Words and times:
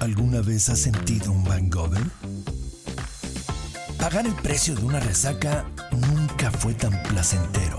¿Alguna 0.00 0.40
vez 0.40 0.70
has 0.70 0.78
sentido 0.78 1.30
un 1.30 1.44
hangover? 1.44 2.02
Pagar 3.98 4.26
el 4.26 4.34
precio 4.36 4.74
de 4.74 4.82
una 4.82 4.98
resaca 4.98 5.66
nunca 5.92 6.50
fue 6.50 6.72
tan 6.72 7.02
placentero. 7.02 7.78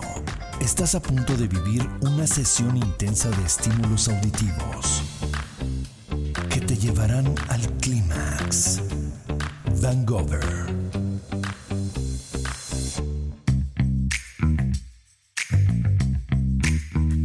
Estás 0.60 0.94
a 0.94 1.02
punto 1.02 1.36
de 1.36 1.48
vivir 1.48 1.90
una 2.02 2.28
sesión 2.28 2.78
intensa 2.78 3.32
de 3.32 3.44
estímulos 3.44 4.08
auditivos 4.08 5.02
que 6.52 6.62
te 6.62 6.78
llevarán 6.78 7.34
al 7.50 7.68
clímax. 7.80 8.82
Hangover. 9.82 10.72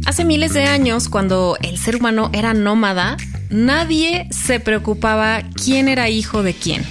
Hace 0.07 0.25
miles 0.25 0.53
de 0.55 0.63
años, 0.63 1.09
cuando 1.09 1.57
el 1.61 1.77
ser 1.77 1.97
humano 1.97 2.31
era 2.33 2.55
nómada, 2.55 3.17
nadie 3.49 4.27
se 4.31 4.59
preocupaba 4.59 5.43
quién 5.63 5.87
era 5.87 6.09
hijo 6.09 6.43
de 6.43 6.53
quién. 6.53 6.83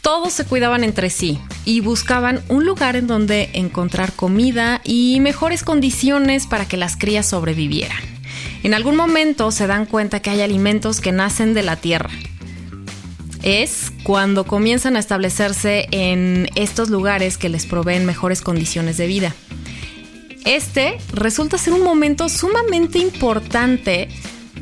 Todos 0.00 0.32
se 0.32 0.44
cuidaban 0.44 0.84
entre 0.84 1.10
sí 1.10 1.38
y 1.64 1.80
buscaban 1.80 2.42
un 2.48 2.64
lugar 2.64 2.96
en 2.96 3.06
donde 3.06 3.50
encontrar 3.52 4.12
comida 4.12 4.80
y 4.84 5.20
mejores 5.20 5.62
condiciones 5.62 6.46
para 6.46 6.66
que 6.66 6.76
las 6.76 6.96
crías 6.96 7.26
sobrevivieran. 7.26 7.98
En 8.62 8.74
algún 8.74 8.96
momento 8.96 9.50
se 9.50 9.66
dan 9.66 9.86
cuenta 9.86 10.20
que 10.20 10.30
hay 10.30 10.40
alimentos 10.40 11.00
que 11.00 11.12
nacen 11.12 11.54
de 11.54 11.62
la 11.62 11.76
tierra. 11.76 12.10
Es 13.42 13.92
cuando 14.02 14.44
comienzan 14.44 14.96
a 14.96 14.98
establecerse 14.98 15.86
en 15.90 16.48
estos 16.54 16.88
lugares 16.90 17.38
que 17.38 17.48
les 17.48 17.66
proveen 17.66 18.04
mejores 18.06 18.40
condiciones 18.40 18.96
de 18.96 19.06
vida. 19.06 19.34
Este 20.44 20.96
resulta 21.12 21.58
ser 21.58 21.74
un 21.74 21.84
momento 21.84 22.28
sumamente 22.28 22.98
importante 22.98 24.08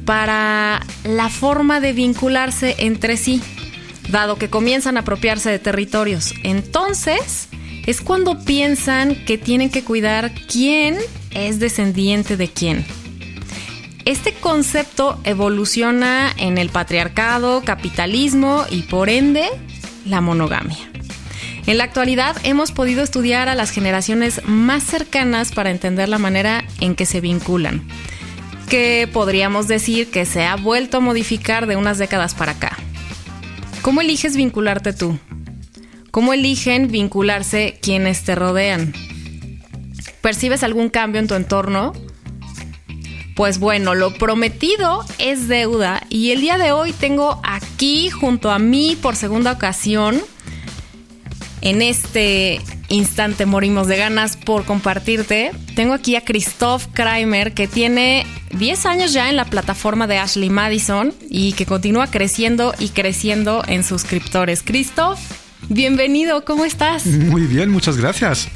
para 0.06 0.86
la 1.04 1.28
forma 1.28 1.80
de 1.80 1.92
vincularse 1.92 2.76
entre 2.78 3.18
sí, 3.18 3.42
dado 4.08 4.36
que 4.36 4.48
comienzan 4.48 4.96
a 4.96 5.00
apropiarse 5.00 5.50
de 5.50 5.58
territorios. 5.58 6.32
Entonces, 6.42 7.48
es 7.86 8.00
cuando 8.00 8.42
piensan 8.44 9.16
que 9.26 9.36
tienen 9.36 9.68
que 9.68 9.84
cuidar 9.84 10.32
quién 10.50 10.96
es 11.32 11.58
descendiente 11.58 12.36
de 12.36 12.48
quién. 12.48 12.86
Este 14.04 14.32
concepto 14.32 15.20
evoluciona 15.24 16.32
en 16.36 16.58
el 16.58 16.70
patriarcado, 16.70 17.62
capitalismo 17.62 18.64
y 18.70 18.82
por 18.82 19.08
ende 19.08 19.44
la 20.04 20.20
monogamia. 20.20 20.78
En 21.66 21.78
la 21.78 21.84
actualidad 21.84 22.36
hemos 22.44 22.70
podido 22.70 23.02
estudiar 23.02 23.48
a 23.48 23.56
las 23.56 23.72
generaciones 23.72 24.40
más 24.44 24.84
cercanas 24.84 25.50
para 25.50 25.72
entender 25.72 26.08
la 26.08 26.18
manera 26.18 26.64
en 26.80 26.94
que 26.94 27.06
se 27.06 27.20
vinculan, 27.20 27.82
que 28.66 29.08
podríamos 29.12 29.68
decir 29.68 30.10
que 30.10 30.26
se 30.26 30.44
ha 30.44 30.56
vuelto 30.56 30.98
a 30.98 31.00
modificar 31.00 31.66
de 31.66 31.76
unas 31.76 31.98
décadas 31.98 32.34
para 32.34 32.52
acá. 32.52 32.76
¿Cómo 33.82 34.00
eliges 34.00 34.36
vincularte 34.36 34.92
tú? 34.92 35.18
¿Cómo 36.10 36.32
eligen 36.32 36.90
vincularse 36.90 37.78
quienes 37.80 38.24
te 38.24 38.34
rodean? 38.34 38.92
¿Percibes 40.20 40.62
algún 40.62 40.88
cambio 40.88 41.20
en 41.20 41.28
tu 41.28 41.34
entorno? 41.34 41.92
Pues 43.36 43.58
bueno, 43.58 43.94
lo 43.94 44.14
prometido 44.14 45.04
es 45.18 45.46
deuda 45.46 46.02
y 46.08 46.30
el 46.32 46.40
día 46.40 46.56
de 46.56 46.72
hoy 46.72 46.92
tengo 46.92 47.40
aquí 47.44 48.08
junto 48.08 48.50
a 48.50 48.58
mí 48.58 48.96
por 49.00 49.14
segunda 49.14 49.52
ocasión 49.52 50.20
en 51.60 51.82
este 51.82 52.60
instante 52.88 53.46
morimos 53.46 53.86
de 53.86 53.96
ganas 53.96 54.36
por 54.36 54.64
compartirte. 54.64 55.52
Tengo 55.74 55.94
aquí 55.94 56.16
a 56.16 56.22
Christoph 56.22 56.86
Kramer 56.92 57.52
que 57.52 57.68
tiene 57.68 58.26
10 58.52 58.86
años 58.86 59.12
ya 59.12 59.28
en 59.28 59.36
la 59.36 59.44
plataforma 59.44 60.06
de 60.06 60.18
Ashley 60.18 60.50
Madison 60.50 61.12
y 61.28 61.52
que 61.52 61.66
continúa 61.66 62.06
creciendo 62.08 62.74
y 62.78 62.90
creciendo 62.90 63.62
en 63.66 63.84
suscriptores. 63.84 64.62
Christoph, 64.62 65.18
bienvenido, 65.68 66.44
¿cómo 66.44 66.64
estás? 66.64 67.06
Muy 67.06 67.42
bien, 67.42 67.70
muchas 67.70 67.96
gracias. 67.96 68.48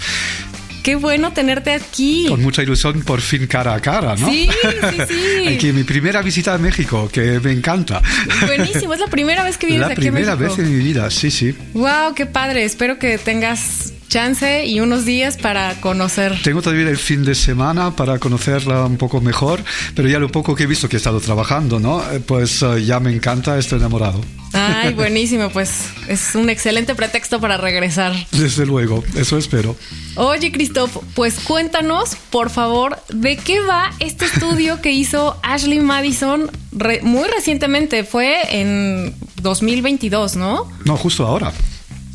Qué 0.83 0.97
bueno 0.97 1.33
tenerte 1.33 1.73
aquí. 1.73 2.27
Con 2.29 2.41
mucha 2.43 2.63
ilusión, 2.63 3.03
por 3.03 3.21
fin 3.21 3.47
cara 3.47 3.75
a 3.75 3.81
cara, 3.81 4.17
¿no? 4.17 4.31
Sí, 4.31 4.49
sí, 4.63 4.97
sí. 5.09 5.49
aquí 5.49 5.73
mi 5.73 5.85
primera 5.85 6.23
visita 6.23 6.55
a 6.55 6.59
México, 6.59 7.11
que 7.13 7.39
me 7.41 7.53
encanta. 7.53 8.01
Buenísimo, 8.47 8.95
es 8.95 9.01
la 9.01 9.09
primera 9.09 9.45
vez 9.45 9.59
que 9.59 9.67
vienes 9.67 9.89
la 9.89 9.93
aquí 9.93 10.09
a 10.09 10.13
México. 10.13 10.31
La 10.31 10.37
primera 10.37 10.57
vez 10.57 10.67
en 10.67 10.79
mi 10.79 10.83
vida, 10.83 11.11
sí, 11.11 11.31
sí. 11.31 11.55
Wow, 11.75 12.15
qué 12.15 12.25
padre. 12.25 12.65
Espero 12.65 12.99
que 12.99 13.19
tengas 13.19 13.93
chance 14.11 14.67
y 14.67 14.81
unos 14.81 15.07
días 15.07 15.39
para 15.39 15.81
conocer. 15.81 16.39
Tengo 16.43 16.61
todavía 16.61 16.91
el 16.91 16.99
fin 16.99 17.25
de 17.25 17.35
semana 17.35 17.97
para 17.97 18.19
conocerla 18.19 18.85
un 18.85 18.99
poco 18.99 19.21
mejor, 19.21 19.63
pero 19.95 20.09
ya 20.09 20.19
lo 20.19 20.31
poco 20.31 20.55
que 20.55 20.65
he 20.65 20.67
visto 20.67 20.89
que 20.89 20.97
he 20.97 20.99
estado 20.99 21.21
trabajando, 21.21 21.79
¿no? 21.79 22.03
Pues 22.27 22.61
uh, 22.61 22.77
ya 22.77 23.01
me 23.01 23.15
encanta, 23.15 23.57
estoy 23.57 23.79
enamorado. 23.79 24.21
Ay, 24.53 24.93
buenísimo, 24.95 25.49
pues 25.51 25.85
es 26.09 26.35
un 26.35 26.51
excelente 26.51 26.95
pretexto 26.95 27.41
para 27.41 27.57
regresar. 27.57 28.13
Desde 28.33 28.67
luego, 28.67 29.05
eso 29.15 29.39
espero. 29.39 29.77
Oye, 30.17 30.51
Christoph, 30.51 30.97
pues 31.15 31.39
cuéntanos, 31.39 32.17
por 32.31 32.51
favor, 32.51 32.99
de 33.11 33.37
qué 33.37 33.61
va 33.61 33.93
este 34.01 34.25
estudio 34.25 34.83
que 34.83 34.91
hizo 34.91 35.39
Ashley 35.45 35.79
Madison 35.79 36.51
re 36.73 37.01
muy 37.03 37.29
recientemente. 37.29 38.03
Fue 38.03 38.61
en 38.61 39.15
2022, 39.41 40.35
¿no? 40.35 40.69
No, 40.85 40.97
justo 40.97 41.25
ahora. 41.25 41.53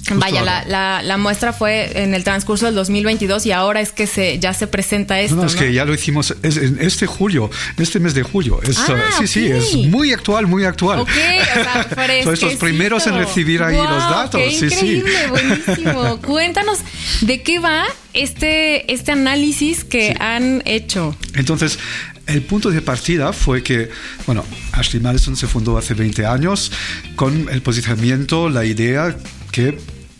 Justo 0.07 0.19
Vaya, 0.19 0.43
la, 0.43 0.63
la, 0.65 1.01
la, 1.01 1.17
muestra 1.17 1.51
fue 1.51 2.03
en 2.03 2.13
el 2.13 2.23
transcurso 2.23 2.67
del 2.67 2.75
2022 2.75 3.43
y 3.47 3.51
ahora 3.51 3.81
es 3.81 3.91
que 3.91 4.05
se, 4.05 4.37
ya 4.37 4.53
se 4.53 4.67
presenta 4.67 5.19
esto. 5.19 5.35
No, 5.35 5.41
no 5.41 5.47
es 5.47 5.55
¿no? 5.55 5.61
que 5.61 5.73
ya 5.73 5.83
lo 5.83 5.95
hicimos 5.95 6.35
es, 6.43 6.57
en 6.57 6.77
este 6.79 7.07
julio, 7.07 7.49
en 7.75 7.81
este 7.83 7.99
mes 7.99 8.13
de 8.13 8.21
julio. 8.21 8.61
Es, 8.61 8.77
Ah, 8.77 8.93
uh, 8.93 9.21
sí, 9.21 9.27
sí, 9.27 9.47
es 9.47 9.73
muy 9.87 10.13
actual, 10.13 10.45
muy 10.45 10.63
actual. 10.63 10.99
Ok, 10.99 11.09
o 11.09 11.63
sea, 11.63 11.87
Son 12.23 12.33
estos 12.33 12.53
primeros 12.55 13.07
en 13.07 13.15
recibir 13.17 13.63
ahí 13.63 13.75
Guau, 13.75 13.89
los 13.89 14.09
datos. 14.09 14.39
Qué 14.41 14.51
sí, 14.51 14.65
increíble, 14.65 15.11
sí. 15.11 15.29
buenísimo. 15.29 16.21
Cuéntanos 16.25 16.79
de 17.21 17.41
qué 17.41 17.57
va 17.57 17.83
este, 18.13 18.93
este 18.93 19.11
análisis 19.11 19.83
que 19.83 20.09
Sí. 20.09 20.13
han 20.19 20.61
hecho. 20.65 21.15
Entonces, 21.33 21.79
el 22.27 22.41
punto 22.43 22.71
de 22.71 22.81
partida 22.81 23.33
fue 23.33 23.63
que, 23.63 23.89
bueno, 24.25 24.43
Ashley 24.71 25.01
Madison 25.01 25.35
se 25.35 25.47
fundó 25.47 25.77
hace 25.77 25.93
20 25.93 26.25
años 26.25 26.71
con 27.15 27.49
el 27.49 27.61
posicionamiento, 27.61 28.49
la 28.49 28.65
idea 28.65 29.15
que 29.51 29.77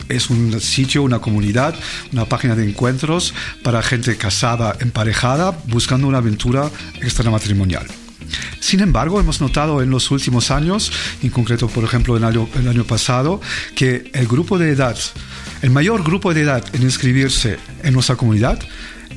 es 0.08 0.30
un 0.30 0.60
sitio, 0.62 1.04
una 1.04 1.20
comunidad, 1.20 1.76
una 2.12 2.26
página 2.26 2.56
de 2.56 2.68
encuentros 2.70 3.34
para 3.64 3.82
gente 3.82 4.16
casada, 4.18 4.76
emparejada, 4.80 5.58
buscando 5.68 6.08
una 6.08 6.20
aventura 6.20 6.70
extramatrimonial. 7.02 7.88
Sin 8.60 8.82
embargo, 8.82 9.20
hemos 9.20 9.42
notado 9.42 9.82
en 9.82 9.90
los 9.90 10.10
últimos 10.12 10.52
años, 10.52 10.92
en 11.22 11.30
concreto, 11.30 11.68
por 11.68 11.84
ejemplo, 11.84 12.18
el 12.18 12.24
año, 12.24 12.48
el 12.56 12.68
año 12.68 12.84
pasado, 12.84 13.42
que 13.76 14.10
el 14.14 14.28
grupo 14.28 14.58
de 14.58 14.72
edad, 14.72 14.98
el 15.62 15.70
mayor 15.70 16.04
grupo 16.04 16.34
de 16.34 16.42
edad 16.42 16.64
en 16.74 16.84
inscribirse 16.84 17.58
en 17.84 17.94
nuestra 17.94 18.16
comunidad 18.16 18.60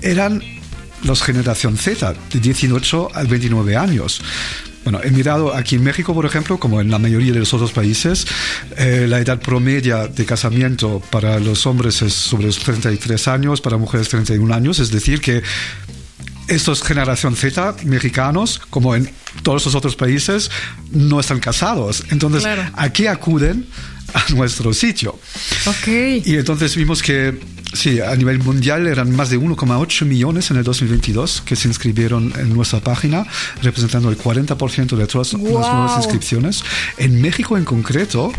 eran 0.03 0.43
los 1.05 1.23
generación 1.23 1.77
Z, 1.77 2.15
de 2.33 2.41
18 2.41 3.11
a 3.15 3.23
29 3.25 3.77
años. 3.77 4.21
Bueno, 4.85 5.01
he 5.03 5.11
mirado 5.11 5.55
aquí 5.55 5.75
en 5.77 5.83
México, 5.85 6.15
por 6.15 6.25
ejemplo, 6.25 6.59
como 6.59 6.81
en 6.81 6.91
la 6.91 6.99
mayoría 6.99 7.33
de 7.33 7.41
los 7.41 7.53
otros 7.53 7.73
países, 7.73 8.27
eh, 8.77 9.07
la 9.09 9.19
edad 9.21 9.39
promedia 9.41 10.07
de 10.09 10.25
casamiento 10.25 11.03
para 11.11 11.39
los 11.41 11.67
hombres 11.67 12.01
es 12.01 12.15
sobre 12.15 12.47
los 12.47 12.59
33 12.59 13.29
años, 13.29 13.61
para 13.61 13.77
mujeres 13.77 14.09
31 14.09 14.55
años, 14.55 14.79
es 14.79 14.91
decir, 14.91 15.21
que 15.21 15.43
estos 16.47 16.83
generación 16.83 17.37
Z 17.37 17.77
mexicanos, 17.85 18.61
como 18.71 18.95
en 18.95 19.11
todos 19.43 19.67
los 19.67 19.75
otros 19.75 19.95
países, 19.97 20.51
no 20.91 21.21
están 21.21 21.41
casados. 21.41 22.05
Entonces, 22.11 22.43
Claro. 22.43 22.63
¿a 22.75 22.91
qué 22.91 23.11
acuden? 23.11 23.67
A 24.15 24.33
nuestro 24.33 24.73
sitio. 24.73 25.19
Y 26.25 26.37
entonces 26.37 26.75
vimos 26.77 27.03
que, 27.03 27.39
sí, 27.75 28.01
a 28.01 28.15
nivel 28.17 28.39
mundial 28.39 28.87
eran 28.87 29.15
más 29.15 29.31
de 29.31 29.39
1,8 29.39 30.07
millones 30.07 30.51
en 30.51 30.57
el 30.57 30.65
2022 30.65 31.43
que 31.43 31.57
se 31.57 31.69
inscribieron 31.69 32.33
en 32.39 32.55
nuestra 32.55 32.81
página, 32.81 33.27
representando 33.63 34.09
el 34.09 34.17
40% 34.17 34.97
de 34.97 35.07
todas 35.07 35.33
las 35.35 35.43
Guau. 35.43 35.61
nuevas 35.61 35.99
inscripciones. 35.99 36.63
En 36.97 37.21
México 37.21 37.59
en 37.59 37.65
concreto 37.65 38.33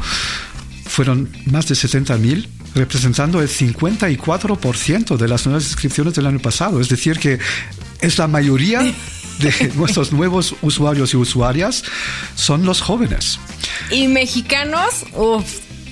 fueron 0.86 1.30
más 1.45 1.68
de 1.68 1.75
70 1.75 2.18
mil 2.18 2.50
representando 2.75 3.42
el 3.42 3.50
54% 3.50 5.18
de 5.18 5.27
las 5.27 5.45
nuevas 5.45 5.66
inscripciones 5.66 6.13
del 6.16 6.27
año 6.27 6.39
pasado. 6.39 6.80
Es 6.80 6.89
decir, 6.89 7.18
que 7.19 7.39
es 8.01 8.18
la 8.18 8.27
mayoría 8.27 8.81
de 9.39 9.71
nuestros 9.75 10.12
nuevos 10.12 10.56
usuarios 10.62 11.13
y 11.13 11.18
usuarias 11.18 11.83
son 12.36 12.65
los 12.65 12.81
jóvenes. 12.81 13.39
Y 13.91 14.07
mexicanos, 14.07 15.06
uff, 15.13 15.45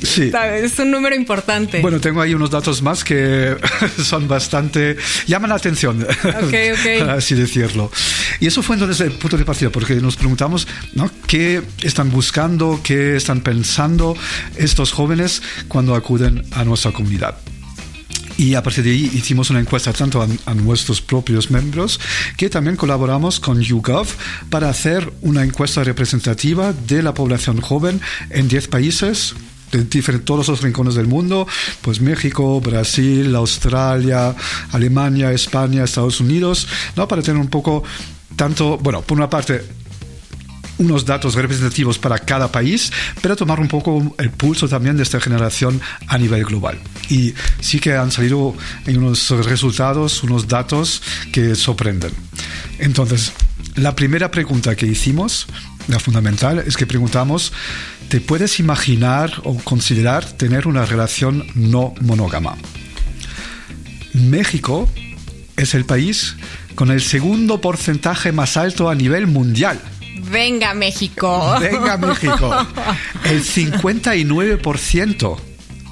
Sí. 0.04 0.32
es 0.62 0.78
un 0.80 0.92
número 0.92 1.16
importante. 1.16 1.82
Bueno, 1.82 2.00
tengo 2.00 2.22
ahí 2.22 2.34
unos 2.34 2.52
datos 2.52 2.82
más 2.82 3.04
que 3.04 3.56
son 4.04 4.28
bastante... 4.28 4.98
llaman 5.26 5.50
la 5.50 5.56
atención, 5.56 6.04
ok. 6.04 6.54
así 7.10 7.36
decirlo. 7.36 7.92
Y 8.40 8.48
eso 8.48 8.62
fue 8.62 8.76
entonces 8.76 9.02
el 9.02 9.14
punto 9.14 9.38
de 9.38 9.46
partida, 9.46 9.70
porque 9.70 9.96
nos 9.96 10.16
preguntamos 10.16 10.68
¿no? 10.94 11.10
qué 11.26 11.64
están 11.82 12.12
buscando, 12.12 12.80
qué 12.84 13.16
están 13.16 13.42
pensando 13.42 14.16
estos 14.56 14.92
jóvenes 14.92 15.42
cuando 15.68 15.96
acuden 15.96 16.44
a 16.52 16.64
nuestra 16.64 16.92
comunidad. 16.92 17.36
Y 18.38 18.54
a 18.54 18.62
partir 18.62 18.84
de 18.84 18.92
ahí 18.92 19.12
hicimos 19.16 19.50
una 19.50 19.60
encuesta 19.60 19.92
tanto 19.94 20.22
a, 20.22 20.54
nuestros 20.54 21.02
propios 21.02 21.50
miembros 21.50 22.00
que 22.38 22.50
también 22.50 22.76
colaboramos 22.76 23.40
con 23.40 23.60
YouGov 23.60 24.08
para 24.52 24.70
hacer 24.70 25.12
una 25.22 25.44
encuesta 25.44 25.84
representativa 25.84 26.72
de 26.72 27.02
la 27.02 27.16
población 27.16 27.62
joven 27.62 28.00
en 28.30 28.48
10 28.48 28.68
países 28.68 29.34
de 29.72 30.20
todos 30.20 30.48
los 30.48 30.62
rincones 30.62 30.96
del 30.96 31.08
mundo, 31.08 31.48
pues 31.82 32.00
México, 32.00 32.62
Brasil, 32.62 33.36
Australia, 33.36 34.34
Alemania, 34.72 35.32
España, 35.32 35.84
Estados 35.84 36.22
Unidos, 36.22 36.68
¿no? 36.96 37.08
para 37.08 37.22
tener 37.22 37.42
un 37.42 37.50
poco 37.50 37.84
tanto, 38.36 38.78
bueno, 38.78 39.02
por 39.02 39.18
una 39.18 39.30
parte 39.30 39.64
unos 40.78 41.06
datos 41.06 41.36
representativos 41.36 41.98
para 41.98 42.20
cada 42.20 42.52
país, 42.52 42.92
pero 43.22 43.36
tomar 43.36 43.60
un 43.60 43.68
poco 43.68 44.16
el 44.18 44.32
pulso 44.32 44.68
también 44.68 44.98
de 44.98 45.04
esta 45.04 45.20
generación 45.20 45.82
a 46.08 46.18
nivel 46.18 46.46
global. 46.46 46.80
Y 47.10 47.34
sí 47.60 47.80
que 47.80 47.96
han 47.96 48.12
salido 48.12 48.56
unos 48.88 49.30
resultados, 49.46 50.24
unos 50.24 50.48
datos 50.48 51.02
que 51.32 51.56
sorprenden. 51.56 52.12
Entonces, 52.80 53.34
la 53.76 53.96
primera 53.96 54.32
pregunta 54.32 54.76
que 54.76 54.86
hicimos, 54.86 55.48
la 55.88 56.00
fundamental, 56.00 56.64
es 56.66 56.78
que 56.78 56.86
preguntamos, 56.86 57.54
¿te 58.10 58.22
puedes 58.22 58.60
imaginar 58.60 59.32
o 59.44 59.58
considerar 59.58 60.26
tener 60.26 60.68
una 60.68 60.86
relación 60.86 61.46
no 61.56 61.94
monógama? 62.02 62.56
México 64.14 64.90
es 65.56 65.74
el 65.74 65.86
país 65.86 66.36
con 66.76 66.92
el 66.92 67.02
segundo 67.02 67.62
porcentaje 67.62 68.32
más 68.32 68.58
alto 68.58 68.90
a 68.90 68.96
nivel 68.96 69.28
mundial. 69.28 69.80
Venga 70.32 70.74
México. 70.74 71.56
Venga 71.60 71.98
México. 71.98 72.68
El 73.24 73.44
59%. 73.44 75.38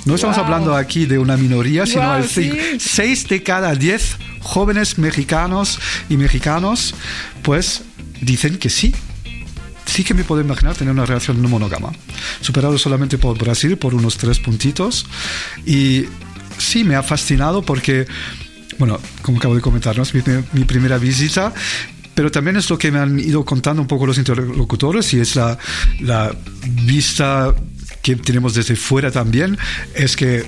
No 0.06 0.16
estamos 0.16 0.38
hablando 0.38 0.76
aquí 0.76 1.06
de 1.06 1.18
una 1.18 1.36
minoría, 1.36 1.88
sino 1.88 2.16
el 2.16 2.30
6 2.30 3.28
de 3.28 3.42
cada 3.42 3.74
10 3.74 4.18
jóvenes 4.40 5.00
mexicanos 5.00 5.80
y 6.10 6.18
mexicanos, 6.18 6.94
pues 7.42 7.82
dicen 8.22 8.60
que 8.60 8.70
sí. 8.70 8.94
Sí 9.88 10.04
que 10.04 10.14
me 10.14 10.24
puedo 10.24 10.42
imaginar 10.42 10.76
tener 10.76 10.94
una 10.94 11.08
relación 11.08 11.42
no 11.42 11.50
monógama. 11.50 11.92
Superado 12.40 12.78
solamente 12.78 13.18
por 13.18 13.36
Brasil 13.40 13.78
por 13.78 13.96
unos 13.96 14.18
tres 14.18 14.40
puntitos. 14.40 15.08
Y 15.66 16.06
sí, 16.60 16.84
me 16.84 16.96
ha 16.96 17.02
fascinado 17.02 17.64
porque 17.64 18.06
bueno, 18.78 19.00
como 19.22 19.38
acabo 19.38 19.56
de 19.56 19.62
comentar, 19.62 19.98
es 20.00 20.14
mi, 20.14 20.66
primera 20.66 20.98
visita 20.98 21.54
pero 22.16 22.32
también 22.32 22.56
es 22.56 22.70
lo 22.70 22.78
que 22.78 22.92
me 22.92 23.00
han 23.00 23.20
ido 23.20 23.46
contando 23.46 23.82
un 23.82 23.88
poco 23.88 24.08
los 24.08 24.18
interlocutores 24.18 25.14
y 25.14 25.20
es 25.20 25.36
la, 25.36 25.58
la 26.00 26.34
vista 26.64 27.54
que 28.02 28.16
tenemos 28.16 28.54
desde 28.54 28.76
fuera 28.76 29.12
también, 29.12 29.58
es 29.96 30.16
que 30.16 30.46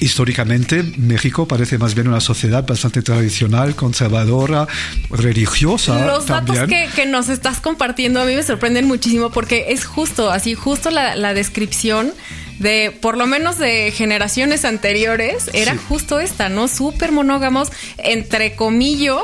históricamente 0.00 0.82
México 0.96 1.46
parece 1.46 1.78
más 1.78 1.94
bien 1.94 2.08
una 2.08 2.20
sociedad 2.20 2.66
bastante 2.66 3.02
tradicional, 3.02 3.74
conservadora, 3.74 4.66
religiosa. 5.10 6.06
Los 6.06 6.26
datos 6.26 6.58
que, 6.68 6.88
que, 6.94 7.06
nos 7.06 7.28
estás 7.28 7.60
compartiendo 7.60 8.20
a 8.20 8.24
mí 8.24 8.34
me 8.34 8.42
sorprenden 8.42 8.86
muchísimo 8.86 9.30
porque 9.30 9.66
es 9.68 9.84
justo, 9.84 10.30
así, 10.30 10.54
justo 10.54 10.90
la, 10.90 11.16
la 11.16 11.34
descripción 11.34 12.12
de 12.60 12.94
por 13.00 13.16
lo 13.16 13.26
menos 13.26 13.58
de 13.58 13.90
generaciones 13.90 14.64
anteriores 14.66 15.50
era 15.54 15.76
justo 15.76 16.20
esta, 16.20 16.50
¿no? 16.50 16.68
Súper 16.68 17.10
monógamos, 17.10 17.70
entre 17.96 18.54
comillo, 18.54 19.22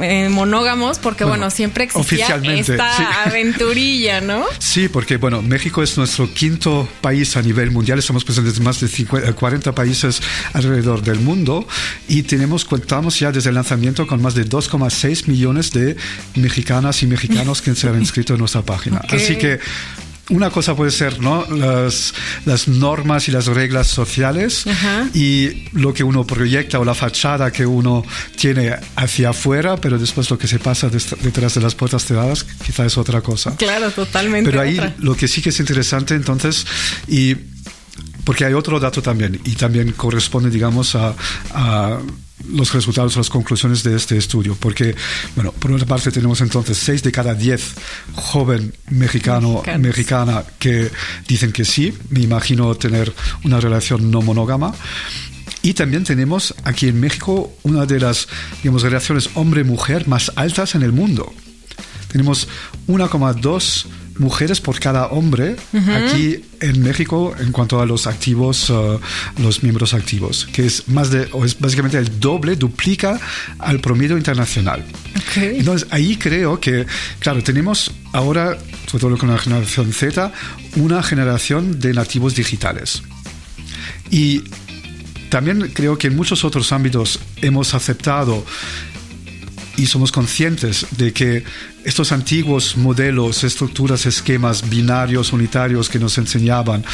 eh, 0.00 0.28
monógamos, 0.28 0.98
porque 0.98 1.24
bueno, 1.24 1.50
siempre 1.50 1.84
existía 1.84 2.36
esta 2.36 3.22
aventurilla, 3.24 4.20
¿no? 4.20 4.44
Sí, 4.58 4.88
porque 4.88 5.16
bueno, 5.16 5.42
México 5.42 5.82
es 5.82 5.96
nuestro 5.96 6.32
quinto 6.32 6.88
país 7.00 7.36
a 7.36 7.42
nivel 7.42 7.70
mundial, 7.70 7.98
estamos 7.98 8.24
presentes 8.24 8.58
en 8.58 8.64
más 8.64 8.80
de 8.80 9.34
40 9.34 9.74
países 9.74 10.20
alrededor 10.52 11.02
del 11.02 11.20
mundo 11.20 11.66
y 12.08 12.22
tenemos, 12.22 12.64
contamos 12.64 13.18
ya 13.18 13.32
desde 13.32 13.50
el 13.50 13.54
lanzamiento 13.54 14.06
con 14.06 14.22
más 14.22 14.34
de 14.34 14.46
2,6 14.46 15.28
millones 15.28 15.72
de 15.72 15.96
mexicanas 16.34 17.02
y 17.02 17.06
mexicanos 17.06 17.62
que 17.62 17.74
se 17.74 17.88
han 17.88 17.98
inscrito 18.00 18.34
en 18.34 18.40
nuestra 18.40 18.62
página. 18.62 19.00
Así 19.08 19.36
que 19.36 19.60
una 20.30 20.50
cosa 20.50 20.74
puede 20.74 20.90
ser 20.90 21.20
¿no? 21.20 21.46
las, 21.50 22.14
las 22.44 22.68
normas 22.68 23.28
y 23.28 23.32
las 23.32 23.46
reglas 23.46 23.86
sociales 23.86 24.64
y 25.14 25.68
lo 25.72 25.92
que 25.92 26.04
uno 26.04 26.24
proyecta 26.24 26.78
o 26.78 26.84
la 26.84 26.94
fachada 26.94 27.50
que 27.50 27.66
uno 27.66 28.04
tiene 28.36 28.74
hacia 28.96 29.30
afuera, 29.30 29.76
pero 29.76 29.98
después 29.98 30.30
lo 30.30 30.38
que 30.38 30.46
se 30.46 30.58
pasa 30.58 30.88
detrás 30.88 31.54
de 31.54 31.60
las 31.60 31.74
puertas 31.74 32.04
cerradas 32.04 32.44
quizá 32.44 32.86
es 32.86 32.96
otra 32.96 33.20
cosa. 33.20 33.56
Claro, 33.56 33.90
totalmente. 33.90 34.50
Pero 34.50 34.62
ahí 34.62 34.80
lo 34.98 35.14
que 35.16 35.28
sí 35.28 35.42
que 35.42 35.50
es 35.50 35.60
interesante 35.60 36.14
entonces 36.14 36.66
y 37.08 37.36
porque 38.24 38.44
hay 38.44 38.54
otro 38.54 38.78
dato 38.78 39.02
también 39.02 39.40
y 39.44 39.52
también 39.56 39.92
corresponde 39.92 40.50
digamos 40.50 40.94
a, 40.94 41.14
a 41.52 41.98
los 42.48 42.72
resultados, 42.72 43.16
las 43.16 43.28
conclusiones 43.28 43.82
de 43.82 43.96
este 43.96 44.16
estudio, 44.16 44.56
porque, 44.58 44.94
bueno, 45.34 45.52
por 45.52 45.70
una 45.70 45.84
parte 45.84 46.10
tenemos 46.10 46.40
entonces 46.40 46.78
6 46.78 47.02
de 47.02 47.12
cada 47.12 47.34
10 47.34 47.74
joven 48.14 48.74
mexicano, 48.90 49.62
mexicana 49.78 50.44
que 50.58 50.90
dicen 51.28 51.52
que 51.52 51.64
sí, 51.64 51.92
me 52.10 52.20
imagino 52.20 52.74
tener 52.74 53.12
una 53.44 53.60
relación 53.60 54.10
no 54.10 54.22
monógama. 54.22 54.74
Y 55.62 55.74
también 55.74 56.04
tenemos 56.04 56.54
aquí 56.64 56.88
en 56.88 57.00
México 57.00 57.52
una 57.64 57.84
de 57.84 58.00
las, 58.00 58.28
digamos, 58.62 58.82
relaciones 58.82 59.28
hombre-mujer 59.34 60.08
más 60.08 60.32
altas 60.36 60.74
en 60.74 60.82
el 60.82 60.92
mundo. 60.92 61.32
Tenemos 62.10 62.48
1,2 62.88 63.86
mujeres 64.20 64.60
por 64.60 64.78
cada 64.78 65.08
hombre 65.08 65.56
aquí 65.72 66.44
en 66.60 66.82
México 66.82 67.34
en 67.38 67.52
cuanto 67.52 67.80
a 67.80 67.86
los 67.86 68.06
activos, 68.06 68.70
uh, 68.70 69.00
los 69.38 69.62
miembros 69.62 69.94
activos, 69.94 70.46
que 70.52 70.66
es 70.66 70.88
más 70.88 71.10
de, 71.10 71.28
o 71.32 71.44
es 71.44 71.58
básicamente 71.58 71.98
el 71.98 72.20
doble, 72.20 72.54
duplica 72.54 73.18
al 73.58 73.80
promedio 73.80 74.16
internacional. 74.16 74.84
Entonces 75.36 75.88
ahí 75.90 76.16
creo 76.16 76.60
que, 76.60 76.86
claro, 77.18 77.42
tenemos 77.42 77.90
ahora, 78.12 78.58
sobre 78.86 79.00
todo 79.00 79.18
con 79.18 79.30
la 79.30 79.38
generación 79.38 79.92
Z, 79.92 80.32
una 80.76 81.02
generación 81.02 81.80
de 81.80 81.94
nativos 81.94 82.34
digitales. 82.34 83.02
Y 84.10 84.42
también 85.30 85.70
creo 85.72 85.96
que 85.96 86.08
en 86.08 86.16
muchos 86.16 86.44
otros 86.44 86.72
ámbitos 86.72 87.20
hemos 87.40 87.72
aceptado 87.72 88.44
y 89.80 89.86
somos 89.86 90.12
conscientes 90.12 90.86
de 90.98 91.14
que 91.14 91.42
estos 91.84 92.12
antiguos 92.12 92.76
modelos, 92.76 93.42
estructuras, 93.44 94.04
esquemas 94.04 94.68
binarios, 94.68 95.32
unitarios 95.32 95.88
que 95.88 95.98
nos 95.98 96.18
enseñaban, 96.18 96.84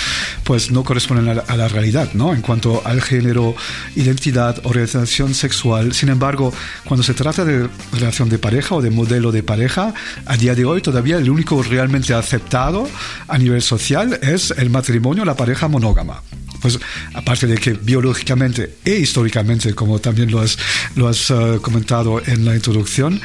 pues 0.44 0.70
no 0.70 0.84
corresponden 0.84 1.40
a 1.44 1.56
la, 1.56 1.66
realidad, 1.66 2.10
¿no? 2.14 2.32
En 2.32 2.42
cuanto 2.42 2.82
al 2.86 3.02
género, 3.02 3.56
identidad, 3.96 4.60
orientación 4.62 5.34
sexual. 5.34 5.94
Sin 5.94 6.10
embargo, 6.10 6.52
cuando 6.84 7.02
se 7.02 7.14
trata 7.14 7.44
de 7.44 7.68
relación 7.92 8.28
de 8.28 8.38
pareja 8.38 8.76
o 8.76 8.82
de 8.82 8.90
modelo 8.90 9.32
de 9.32 9.42
pareja, 9.42 9.92
a 10.24 10.36
día 10.36 10.54
de 10.54 10.64
hoy 10.64 10.80
todavía 10.80 11.16
el 11.16 11.28
único 11.28 11.60
realmente 11.64 12.14
aceptado 12.14 12.88
a 13.26 13.36
nivel 13.36 13.62
social 13.62 14.20
es 14.22 14.52
el 14.52 14.70
matrimonio, 14.70 15.24
la 15.24 15.34
pareja 15.34 15.66
monógama 15.66 16.22
pues 16.66 16.80
aparte 17.14 17.46
de 17.46 17.58
que 17.58 17.74
biológicamente 17.74 18.78
e 18.84 18.96
históricamente, 18.96 19.72
como 19.72 20.00
también 20.00 20.32
lo 20.32 20.40
has, 20.40 20.58
lo 20.96 21.06
has 21.06 21.30
eh, 21.30 21.60
comentado 21.62 22.20
en 22.26 22.44
la 22.44 22.56
introducción, 22.56 23.20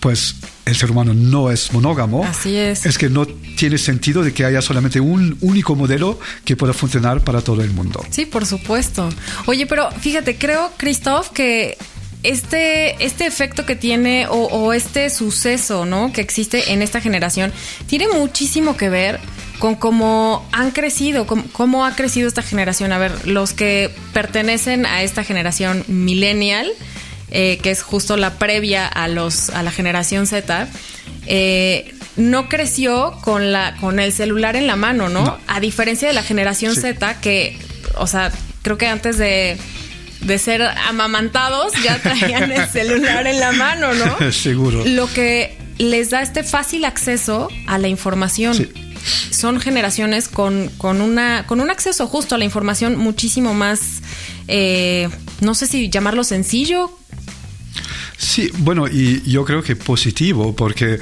pues 0.00 0.36
el 0.64 0.74
ser 0.74 0.90
humano 0.90 1.12
no 1.12 1.50
es 1.50 1.70
monógamo. 1.74 2.24
Así 2.24 2.56
es. 2.56 2.86
Es 2.86 2.96
que 2.96 3.10
no 3.10 3.26
tiene 3.26 3.76
sentido 3.76 4.22
de 4.22 4.32
que 4.32 4.46
haya 4.46 4.62
solamente 4.62 5.00
un 5.00 5.36
único 5.42 5.76
modelo 5.76 6.18
que 6.46 6.56
pueda 6.56 6.72
funcionar 6.72 7.22
para 7.24 7.42
todo 7.42 7.60
el 7.60 7.72
mundo. 7.72 8.02
Sí, 8.08 8.24
por 8.24 8.46
supuesto. 8.46 9.10
Oye, 9.44 9.66
pero 9.66 9.90
fíjate, 9.90 10.38
creo, 10.38 10.72
Christoph, 10.78 11.28
que 11.28 11.76
este, 12.22 13.04
este 13.04 13.26
efecto 13.26 13.66
que 13.66 13.76
tiene 13.76 14.26
o, 14.30 14.72
este 14.72 15.10
suceso, 15.10 15.84
¿no? 15.84 16.10
Que 16.10 16.22
existe 16.22 16.72
en 16.72 16.80
esta 16.80 17.02
generación, 17.02 17.52
tiene 17.86 18.08
muchísimo 18.08 18.78
que 18.78 18.88
ver 18.88 19.20
con 19.58 19.74
cómo 19.74 20.46
han 20.52 20.70
crecido, 20.70 21.26
cómo, 21.26 21.84
ha 21.84 21.96
crecido 21.96 22.28
esta 22.28 22.42
generación. 22.42 22.92
A 22.92 22.98
ver, 22.98 23.26
los 23.26 23.52
que 23.52 23.90
pertenecen 24.12 24.86
a 24.86 25.02
esta 25.02 25.24
generación 25.24 25.84
millennial, 25.88 26.70
eh, 27.30 27.58
que 27.62 27.70
es 27.70 27.82
justo 27.82 28.16
la 28.16 28.38
previa 28.38 28.86
a, 28.86 29.08
los, 29.08 29.50
a 29.50 29.62
la 29.62 29.70
generación 29.70 30.26
Z, 30.26 30.68
eh, 31.26 31.94
no 32.16 32.48
creció 32.48 33.18
con, 33.22 33.52
la, 33.52 33.76
con 33.80 34.00
el 34.00 34.12
celular 34.12 34.56
en 34.56 34.66
la 34.66 34.76
mano, 34.76 35.08
¿no? 35.08 35.38
A 35.46 35.60
diferencia 35.60 36.08
de 36.08 36.14
la 36.14 36.22
generación 36.22 36.74
Z, 36.74 37.20
que, 37.20 37.58
o 37.96 38.06
sea, 38.06 38.32
creo 38.62 38.78
que 38.78 38.86
antes 38.86 39.18
de 39.18 39.58
de 40.20 40.36
ser 40.36 40.62
amamantados 40.62 41.72
ya 41.84 41.96
traían 42.02 42.50
el 42.50 42.68
celular 42.68 43.28
en 43.28 43.38
la 43.38 43.52
mano, 43.52 43.94
¿no? 43.94 44.32
Seguro. 44.32 44.84
Lo 44.84 45.06
que 45.12 45.56
les 45.78 46.10
da 46.10 46.22
este 46.22 46.42
fácil 46.42 46.84
acceso 46.84 47.48
a 47.68 47.78
la 47.78 47.86
información. 47.86 48.52
Sí 48.56 48.68
son 49.30 49.60
generaciones 49.60 50.28
con, 50.28 50.68
con, 50.78 51.00
una, 51.00 51.46
con 51.46 51.60
un 51.60 51.70
acceso 51.70 52.06
justo 52.06 52.34
a 52.34 52.38
la 52.38 52.44
información 52.44 52.96
muchísimo 52.96 53.54
más, 53.54 54.02
eh, 54.48 55.08
no 55.40 55.54
sé 55.54 55.66
si 55.66 55.88
llamarlo 55.88 56.24
sencillo. 56.24 56.90
Sí, 58.16 58.50
bueno, 58.58 58.88
y 58.88 59.22
yo 59.30 59.44
creo 59.44 59.62
que 59.62 59.76
positivo, 59.76 60.54
porque 60.54 60.98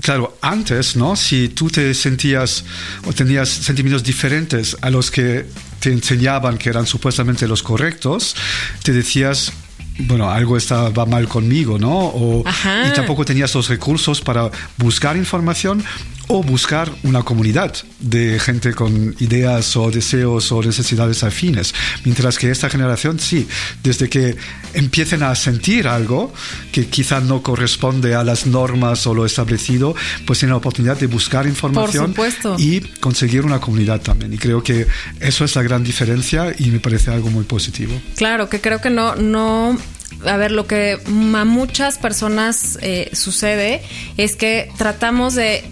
claro, 0.00 0.36
antes, 0.40 0.94
¿no? 0.96 1.16
Si 1.16 1.48
tú 1.48 1.68
te 1.68 1.92
sentías 1.94 2.64
o 3.06 3.12
tenías 3.12 3.48
sentimientos 3.48 4.04
diferentes 4.04 4.76
a 4.80 4.90
los 4.90 5.10
que 5.10 5.46
te 5.80 5.90
enseñaban 5.90 6.58
que 6.58 6.68
eran 6.68 6.86
supuestamente 6.86 7.48
los 7.48 7.62
correctos, 7.62 8.36
te 8.82 8.92
decías, 8.92 9.52
bueno, 9.98 10.30
algo 10.30 10.56
estaba 10.56 11.06
mal 11.06 11.26
conmigo, 11.26 11.78
¿no? 11.78 11.98
O, 11.98 12.44
y 12.86 12.92
tampoco 12.94 13.24
tenías 13.24 13.54
los 13.54 13.68
recursos 13.68 14.20
para 14.20 14.50
buscar 14.76 15.16
información 15.16 15.82
o 16.28 16.42
buscar 16.42 16.90
una 17.02 17.22
comunidad 17.22 17.74
de 18.00 18.38
gente 18.38 18.74
con 18.74 19.14
ideas 19.20 19.76
o 19.76 19.90
deseos 19.90 20.50
o 20.52 20.62
necesidades 20.62 21.22
afines. 21.22 21.74
Mientras 22.04 22.38
que 22.38 22.50
esta 22.50 22.68
generación 22.68 23.18
sí, 23.18 23.46
desde 23.82 24.08
que 24.08 24.36
empiecen 24.74 25.22
a 25.22 25.34
sentir 25.34 25.88
algo 25.88 26.32
que 26.72 26.86
quizá 26.86 27.20
no 27.20 27.42
corresponde 27.42 28.14
a 28.14 28.24
las 28.24 28.46
normas 28.46 29.06
o 29.06 29.14
lo 29.14 29.24
establecido, 29.24 29.94
pues 30.26 30.40
tienen 30.40 30.52
la 30.52 30.58
oportunidad 30.58 30.98
de 30.98 31.06
buscar 31.06 31.46
información 31.46 32.14
y 32.58 32.80
conseguir 32.80 33.44
una 33.44 33.60
comunidad 33.60 34.00
también. 34.00 34.32
Y 34.32 34.38
creo 34.38 34.62
que 34.62 34.86
eso 35.20 35.44
es 35.44 35.54
la 35.54 35.62
gran 35.62 35.84
diferencia 35.84 36.54
y 36.58 36.70
me 36.70 36.80
parece 36.80 37.10
algo 37.10 37.30
muy 37.30 37.44
positivo. 37.44 37.92
Claro, 38.16 38.48
que 38.48 38.60
creo 38.60 38.80
que 38.80 38.90
no, 38.90 39.14
no 39.14 39.78
a 40.24 40.36
ver, 40.36 40.52
lo 40.52 40.66
que 40.66 40.98
a 41.34 41.44
muchas 41.44 41.98
personas 41.98 42.78
eh, 42.80 43.10
sucede 43.12 43.82
es 44.16 44.36
que 44.36 44.70
tratamos 44.76 45.34
de 45.34 45.64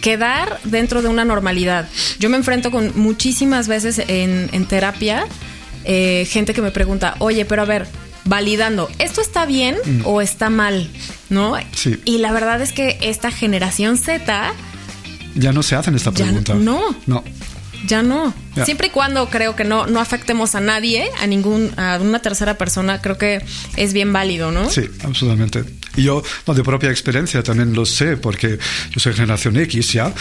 quedar 0.00 0.58
dentro 0.64 1.02
de 1.02 1.08
una 1.08 1.24
normalidad. 1.24 1.88
Yo 2.18 2.30
me 2.30 2.36
enfrento 2.36 2.70
con 2.70 2.92
muchísimas 2.94 3.68
veces 3.68 4.02
en, 4.06 4.66
terapia 4.66 5.26
eh, 5.84 6.26
gente 6.28 6.54
que 6.54 6.62
me 6.62 6.70
pregunta, 6.70 7.16
oye, 7.18 7.44
pero 7.44 7.62
a 7.62 7.64
ver, 7.64 7.86
validando, 8.24 8.88
¿esto 8.98 9.20
está 9.20 9.46
bien 9.46 9.76
mm. 9.84 10.00
o 10.04 10.20
está 10.20 10.50
mal? 10.50 10.88
¿No? 11.30 11.54
Sí. 11.72 12.00
Y 12.04 12.18
la 12.18 12.32
verdad 12.32 12.60
es 12.60 12.72
que 12.72 12.98
esta 13.00 13.30
generación 13.30 13.96
Z... 13.96 14.52
Ya 15.34 15.52
no 15.52 15.62
se 15.62 15.76
hacen 15.76 15.94
esta 15.94 16.12
pregunta. 16.12 16.54
No. 16.54 16.94
No. 17.06 17.24
Ya 17.86 18.02
no. 18.02 18.34
Siempre 18.64 18.88
y 18.88 18.90
cuando 18.90 19.28
creo 19.30 19.54
que 19.54 19.64
no, 19.64 19.86
no 19.86 20.00
afectemos 20.00 20.54
a 20.54 20.60
nadie, 20.60 21.10
a 21.20 21.26
ningún, 21.26 21.70
a 21.76 21.98
una 22.00 22.20
tercera 22.20 22.58
persona, 22.58 23.00
creo 23.00 23.16
que 23.18 23.40
es 23.76 23.92
bien 23.92 24.12
válido, 24.12 24.50
¿no? 24.50 24.68
Sí, 24.68 24.88
absolutamente. 25.04 25.64
Y 25.98 26.04
yo, 26.04 26.22
de 26.46 26.62
propia 26.62 26.90
experiencia, 26.90 27.42
también 27.42 27.74
lo 27.74 27.84
sé, 27.84 28.16
porque 28.16 28.56
yo 28.90 29.00
soy 29.00 29.14
generación 29.14 29.56
X 29.56 29.92
ya. 29.92 30.14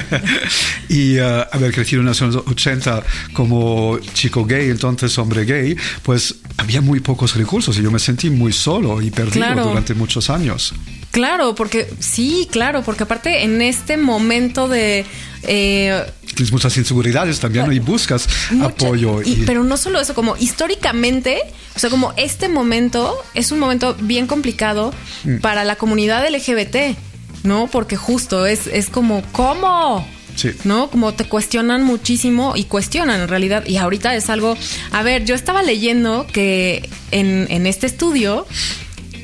y 0.88 1.18
uh, 1.18 1.44
haber 1.52 1.72
crecido 1.72 2.00
en 2.00 2.06
los 2.06 2.22
años 2.22 2.42
80 2.46 3.02
como 3.34 3.98
chico 4.14 4.46
gay, 4.46 4.70
entonces 4.70 5.16
hombre 5.18 5.44
gay, 5.44 5.76
pues 6.02 6.36
había 6.56 6.80
muy 6.80 7.00
pocos 7.00 7.36
recursos 7.36 7.78
y 7.78 7.82
yo 7.82 7.90
me 7.90 7.98
sentí 7.98 8.30
muy 8.30 8.54
solo 8.54 9.02
y 9.02 9.10
perdido 9.10 9.68
durante 9.68 9.92
muchos 9.92 10.30
años. 10.30 10.72
Claro, 11.10 11.54
porque 11.54 11.88
sí, 11.98 12.48
claro, 12.50 12.82
porque 12.82 13.02
aparte 13.02 13.44
en 13.44 13.60
este 13.60 13.98
momento 13.98 14.66
de... 14.66 15.04
Eh, 15.46 16.04
Tienes 16.34 16.52
muchas 16.52 16.76
inseguridades 16.76 17.40
también 17.40 17.72
y 17.72 17.78
buscas 17.78 18.28
apoyo. 18.60 19.22
Y, 19.22 19.44
pero 19.46 19.64
no 19.64 19.76
solo 19.76 20.00
eso, 20.00 20.14
como 20.14 20.36
históricamente, 20.36 21.38
o 21.74 21.78
sea, 21.78 21.88
como 21.88 22.12
este 22.16 22.48
momento 22.48 23.16
es 23.34 23.52
un 23.52 23.58
momento 23.58 23.96
bien 24.00 24.26
complicado 24.26 24.92
mm. 25.24 25.38
para 25.38 25.64
la 25.64 25.76
comunidad 25.76 26.28
LGBT, 26.28 26.96
¿no? 27.44 27.68
Porque 27.68 27.96
justo 27.96 28.44
es, 28.44 28.66
es 28.66 28.90
como, 28.90 29.22
¿cómo? 29.32 30.06
Sí. 30.34 30.50
¿No? 30.64 30.90
Como 30.90 31.14
te 31.14 31.24
cuestionan 31.24 31.82
muchísimo 31.82 32.52
y 32.56 32.64
cuestionan 32.64 33.22
en 33.22 33.28
realidad. 33.28 33.64
Y 33.66 33.78
ahorita 33.78 34.14
es 34.14 34.28
algo. 34.28 34.58
A 34.92 35.02
ver, 35.02 35.24
yo 35.24 35.34
estaba 35.34 35.62
leyendo 35.62 36.26
que 36.30 36.90
en, 37.10 37.46
en 37.48 37.66
este 37.66 37.86
estudio 37.86 38.46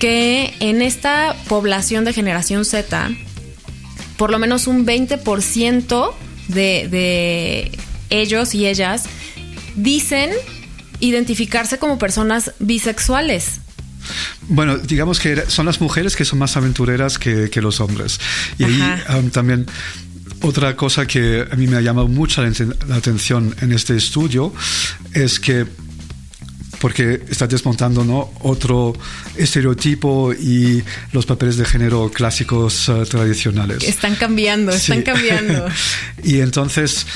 que 0.02 0.52
en 0.59 0.83
esta 0.83 1.37
población 1.47 2.05
de 2.05 2.12
generación 2.12 2.64
Z, 2.64 3.11
por 4.23 4.31
lo 4.31 4.38
menos 4.38 4.69
un 4.69 4.87
20% 4.87 6.12
de, 6.47 6.87
de 6.88 7.73
ellos 8.09 8.55
y 8.55 8.69
ellas 8.69 9.07
dicen 9.75 10.31
identificarse 11.00 11.81
como 11.81 11.99
personas 11.99 12.52
bisexuales. 12.61 13.62
Bueno, 14.43 14.79
digamos 14.79 15.19
que 15.19 15.43
son 15.49 15.67
las 15.67 15.81
mujeres 15.81 16.14
que 16.14 16.25
son 16.25 16.38
más 16.38 16.57
aventureras 16.57 17.19
que, 17.19 17.50
los 17.61 17.81
hombres. 17.81 18.21
Y 18.61 18.62
ahí 18.62 18.81
um, 19.19 19.31
también 19.31 19.67
otra 20.41 20.76
cosa 20.76 21.05
que 21.05 21.45
a 21.50 21.57
mí 21.57 21.67
me 21.67 21.79
ha 21.79 21.81
llamado 21.81 22.07
mucho 22.07 22.43
la 22.43 22.95
atención 22.95 23.57
en 23.61 23.73
este 23.73 23.97
estudio 23.97 24.55
es 25.14 25.41
que 25.41 25.67
porque 26.83 27.23
está 27.31 27.47
desmontando 27.47 28.05
¿no? 28.05 28.33
otro 28.41 28.93
estereotipo 29.37 30.33
y 30.33 30.83
los 31.12 31.25
papeles 31.27 31.57
de 31.57 31.65
género 31.65 32.11
clásicos 32.11 32.89
eh, 32.89 33.05
tradicionales. 33.09 33.85
Están 33.85 34.17
cambiando, 34.17 34.73
están 34.73 35.03
cambiando. 35.03 35.69
y 36.25 36.41
entonces 36.41 37.07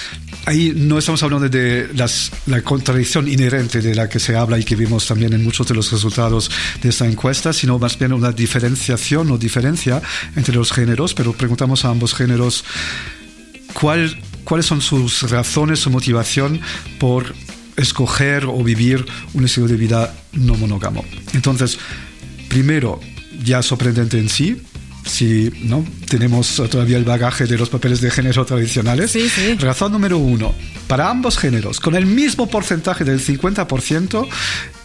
ahí 0.44 0.73
no 0.73 0.99
estamos 0.99 1.20
hablando 1.25 1.49
de 1.49 1.88
las, 1.96 2.30
la 2.46 2.62
contradicción 2.62 3.26
inherente 3.26 3.80
de 3.80 3.96
la 3.96 4.08
que 4.08 4.20
se 4.20 4.37
habla 4.37 4.56
y 4.56 4.62
que 4.62 4.76
vimos 4.76 5.08
también 5.08 5.32
en 5.32 5.42
muchos 5.42 5.66
de 5.66 5.75
los 5.75 5.90
resultados 5.90 6.49
de 6.80 6.90
esta 6.90 7.04
encuesta, 7.08 7.52
sino 7.52 7.76
más 7.76 7.99
bien 7.99 8.12
una 8.12 8.30
diferenciación 8.30 9.32
o 9.32 9.37
diferencia 9.37 10.00
entre 10.37 10.54
los 10.54 10.70
géneros, 10.70 11.12
pero 11.12 11.32
preguntamos 11.32 11.85
a 11.85 11.88
ambos 11.88 12.14
géneros 12.14 12.64
cuál, 13.73 14.16
cuáles 14.44 14.66
son 14.66 14.80
sus 14.80 15.28
razones, 15.28 15.80
su 15.80 15.90
motivación 15.90 16.61
por 17.00 17.35
escoger 17.76 18.47
o 18.47 18.62
vivir 18.62 19.04
un 19.35 19.45
estilo 19.45 19.68
de 19.68 19.76
vida 19.76 20.14
no 20.33 20.54
monógamo. 20.54 21.04
Entonces, 21.35 21.78
primero, 22.49 23.00
ya 23.42 23.62
sorprendente 23.62 24.18
en 24.18 24.28
sí, 24.28 24.62
si 25.06 25.52
no 25.62 25.85
tenemos 26.09 26.56
todavía 26.71 26.97
el 26.97 27.04
bagaje 27.04 27.47
de 27.47 27.56
los 27.56 27.68
papeles 27.68 28.00
de 28.00 28.11
género 28.11 28.45
tradicionales. 28.45 29.12
Sí, 29.12 29.28
sí. 29.28 29.54
Razón 29.54 29.92
número 29.92 30.18
uno, 30.18 30.54
para 30.88 31.09
ambos 31.09 31.38
géneros, 31.38 31.80
con 31.80 31.95
el 31.95 32.06
mismo 32.06 32.49
porcentaje 32.49 33.04
del 33.04 33.21
50%, 33.25 34.26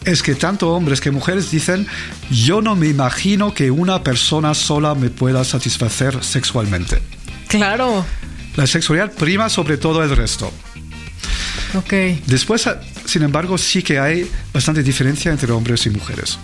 es 0.04 0.22
que 0.22 0.34
tanto 0.34 0.70
hombres 0.70 1.00
que 1.00 1.10
mujeres 1.10 1.50
dicen, 1.50 1.86
yo 2.30 2.62
no 2.62 2.76
me 2.76 2.88
imagino 2.88 3.52
que 3.52 3.70
una 3.70 4.02
persona 4.02 4.54
sola 4.54 4.94
me 4.94 5.10
pueda 5.10 5.44
satisfacer 5.44 6.22
sexualmente. 6.22 7.02
Claro. 7.48 8.04
La 8.56 8.66
sexualidad 8.66 9.12
prima 9.12 9.48
sobre 9.48 9.76
todo 9.76 10.02
el 10.02 10.16
resto. 10.16 10.52
Okay. 11.74 12.22
Después, 12.26 12.68
sin 13.06 13.22
embargo, 13.22 13.56
sí 13.56 13.82
que 13.82 13.98
hay 13.98 14.28
bastante 14.52 14.82
diferencia 14.82 15.30
entre 15.30 15.52
hombres 15.52 15.86
y 15.86 15.90
mujeres. 15.90 16.38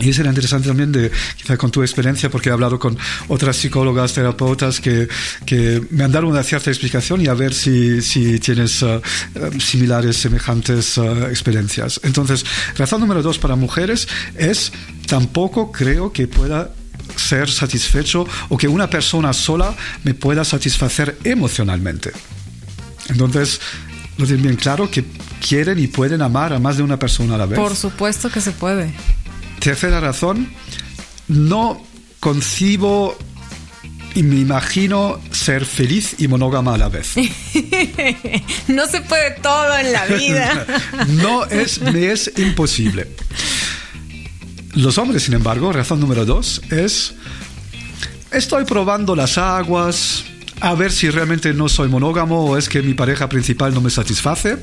Y 0.00 0.12
será 0.12 0.28
interesante 0.28 0.68
también, 0.68 0.92
de, 0.92 1.10
quizá 1.36 1.56
con 1.56 1.70
tu 1.70 1.82
experiencia, 1.82 2.30
porque 2.30 2.50
he 2.50 2.52
hablado 2.52 2.78
con 2.78 2.96
otras 3.26 3.56
psicólogas, 3.56 4.12
terapeutas 4.12 4.80
que, 4.80 5.08
que 5.44 5.82
me 5.90 6.04
han 6.04 6.12
dado 6.12 6.28
una 6.28 6.42
cierta 6.42 6.70
explicación 6.70 7.20
y 7.20 7.26
a 7.26 7.34
ver 7.34 7.52
si, 7.52 8.00
si 8.00 8.38
tienes 8.38 8.80
uh, 8.82 9.00
similares, 9.58 10.16
semejantes 10.16 10.96
uh, 10.98 11.26
experiencias. 11.26 12.00
Entonces, 12.04 12.44
razón 12.76 13.00
número 13.00 13.22
dos 13.22 13.38
para 13.38 13.56
mujeres 13.56 14.06
es 14.36 14.72
tampoco 15.06 15.72
creo 15.72 16.12
que 16.12 16.28
pueda 16.28 16.70
ser 17.16 17.50
satisfecho 17.50 18.24
o 18.50 18.56
que 18.56 18.68
una 18.68 18.88
persona 18.88 19.32
sola 19.32 19.74
me 20.04 20.14
pueda 20.14 20.44
satisfacer 20.44 21.18
emocionalmente. 21.24 22.12
Entonces, 23.08 23.60
lo 24.16 24.26
tienen 24.26 24.42
bien 24.42 24.56
claro 24.56 24.90
que 24.90 25.04
quieren 25.46 25.78
y 25.78 25.86
pueden 25.86 26.22
amar 26.22 26.52
a 26.52 26.58
más 26.58 26.76
de 26.76 26.82
una 26.82 26.98
persona 26.98 27.36
a 27.36 27.38
la 27.38 27.46
vez. 27.46 27.58
Por 27.58 27.74
supuesto 27.76 28.30
que 28.30 28.40
se 28.40 28.52
puede. 28.52 28.92
Tercera 29.60 30.00
razón, 30.00 30.50
no 31.28 31.82
concibo 32.20 33.16
y 34.14 34.22
me 34.22 34.36
imagino 34.36 35.20
ser 35.30 35.64
feliz 35.64 36.16
y 36.18 36.28
monógama 36.28 36.74
a 36.74 36.78
la 36.78 36.88
vez. 36.88 37.14
no 38.68 38.86
se 38.86 39.00
puede 39.02 39.32
todo 39.42 39.76
en 39.78 39.92
la 39.92 40.06
vida. 40.06 40.66
no 41.08 41.44
es, 41.44 41.80
me 41.80 42.10
es 42.10 42.32
imposible. 42.36 43.08
Los 44.74 44.98
hombres, 44.98 45.24
sin 45.24 45.34
embargo, 45.34 45.72
razón 45.72 46.00
número 46.00 46.24
dos 46.24 46.60
es, 46.70 47.14
estoy 48.32 48.64
probando 48.64 49.14
las 49.14 49.38
aguas, 49.38 50.24
a 50.60 50.74
ver 50.74 50.92
si 50.92 51.10
realmente 51.10 51.54
no 51.54 51.68
soy 51.68 51.88
monógamo 51.88 52.46
o 52.46 52.56
es 52.56 52.68
que 52.68 52.82
mi 52.82 52.94
pareja 52.94 53.28
principal 53.28 53.72
no 53.74 53.80
me 53.80 53.90
satisface. 53.90 54.56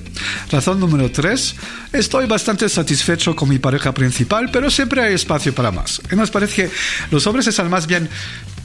Razón 0.52 0.80
número 0.80 1.12
tres, 1.12 1.56
estoy 1.94 2.28
bastante 2.28 2.68
satisfecho 2.70 3.36
con 3.36 3.50
mi 3.50 3.60
pareja 3.60 3.94
principal, 3.94 4.50
pero 4.52 4.70
siempre 4.70 5.02
hay 5.02 5.14
espacio 5.14 5.54
para 5.54 5.72
más. 5.72 6.02
Y 6.12 6.16
nos 6.16 6.32
parece 6.32 6.56
que 6.56 6.72
los 7.12 7.26
hombres 7.28 7.48
están 7.48 7.70
más 7.70 7.88
bien 7.88 8.10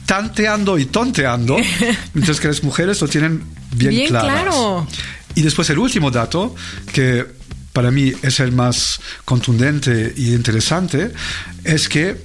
tanteando 0.05 0.77
y 0.77 0.85
tonteando, 0.85 1.57
mientras 2.13 2.39
que 2.39 2.47
las 2.47 2.63
mujeres 2.63 2.99
lo 3.01 3.07
tienen 3.07 3.43
bien, 3.71 4.09
claro. 4.09 4.87
Y 5.35 5.41
después 5.41 5.69
el 5.69 5.79
último 5.79 6.11
dato, 6.11 6.53
que 6.91 7.25
para 7.71 7.91
mí 7.91 8.11
es 8.21 8.41
el 8.41 8.51
más 8.51 8.99
contundente 9.23 10.13
y 10.17 10.33
interesante, 10.33 11.13
es 11.63 11.87
que 11.87 12.21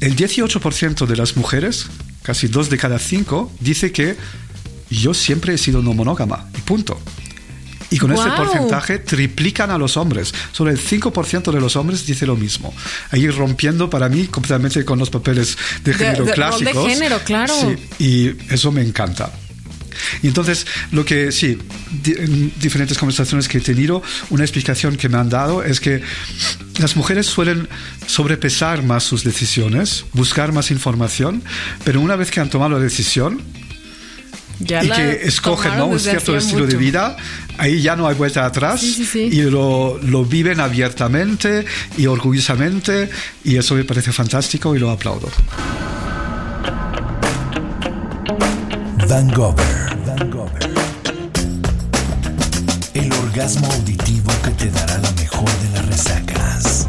el 0.00 0.16
18% 0.16 1.06
de 1.06 1.16
las 1.16 1.36
mujeres 1.36 1.86
casi 2.22 2.48
dos 2.48 2.70
de 2.70 2.78
cada 2.78 2.98
cinco, 2.98 3.52
dice 3.60 3.92
que 3.92 4.16
yo 4.90 5.14
siempre 5.14 5.54
he 5.54 5.58
sido 5.58 5.82
no 5.82 5.92
monógama, 5.94 6.48
y 6.56 6.60
punto. 6.62 7.00
Y 7.90 7.98
con 7.98 8.10
este 8.12 8.24
Guau. 8.30 8.44
porcentaje 8.46 8.98
triplican 9.00 9.70
a 9.70 9.76
los 9.76 9.98
hombres. 9.98 10.32
Solo 10.52 10.70
el 10.70 10.78
5% 10.80 11.52
de 11.52 11.60
los 11.60 11.76
hombres 11.76 12.06
dice 12.06 12.24
lo 12.26 12.36
mismo. 12.36 12.72
Ahí 13.10 13.28
rompiendo 13.28 13.90
para 13.90 14.08
mí 14.08 14.28
completamente 14.28 14.82
con 14.82 14.98
los 14.98 15.10
papeles 15.10 15.58
de 15.84 15.92
género 15.92 16.12
de 16.12 16.18
rol 16.18 16.26
de 16.26 16.32
clásicos. 16.32 16.88
género, 16.88 17.18
claro. 17.22 17.54
Sí, 17.54 17.76
y 18.02 18.52
eso 18.54 18.72
me 18.72 18.80
encanta. 18.80 19.30
Y 20.22 20.28
entonces, 20.28 20.66
lo 20.90 21.04
que 21.04 21.30
sí, 21.32 21.58
di- 22.02 22.14
en 22.16 22.52
diferentes 22.58 22.96
conversaciones 22.96 23.46
que 23.46 23.58
he 23.58 23.60
tenido, 23.60 24.02
una 24.30 24.42
explicación 24.42 24.96
que 24.96 25.10
me 25.10 25.18
han 25.18 25.28
dado 25.28 25.62
es 25.62 25.78
que 25.78 26.00
las 26.78 26.96
mujeres 26.96 27.26
suelen 27.26 27.68
sobrepesar 28.06 28.82
más 28.82 29.04
sus 29.04 29.24
decisiones, 29.24 30.04
buscar 30.12 30.52
más 30.52 30.70
información, 30.70 31.42
pero 31.84 32.00
una 32.00 32.16
vez 32.16 32.30
que 32.30 32.40
han 32.40 32.50
tomado 32.50 32.72
la 32.72 32.78
decisión 32.78 33.42
Ya 34.58 34.82
y 34.82 34.88
la 34.88 34.96
que 34.96 35.26
escogen 35.26 35.76
¿no? 35.76 35.86
un 35.86 36.00
cierto 36.00 36.36
estilo 36.36 36.66
de 36.66 36.76
vida, 36.76 37.16
ahí 37.58 37.82
ya 37.82 37.94
no 37.96 38.06
hay 38.08 38.14
vuelta 38.14 38.46
atrás 38.46 38.80
Sí, 38.80 38.92
sí, 38.94 39.04
sí. 39.04 39.18
y 39.32 39.42
lo, 39.42 39.98
lo 40.02 40.24
viven 40.24 40.60
abiertamente 40.60 41.64
y 41.98 42.06
orgullosamente 42.06 43.10
y 43.44 43.56
eso 43.56 43.74
me 43.74 43.84
parece 43.84 44.12
fantástico 44.12 44.74
y 44.74 44.78
lo 44.78 44.90
aplaudo. 44.90 45.28
Van 49.08 49.28
Gogher. 49.32 49.92
El 52.94 53.12
orgasmo 53.12 53.66
auditivo 53.72 54.30
que 54.44 54.50
te 54.52 54.70
dará 54.70 54.98
la 54.98 55.10
mejor 55.42 55.60
de 55.60 55.70
las 55.70 55.86
resacas. 55.86 56.88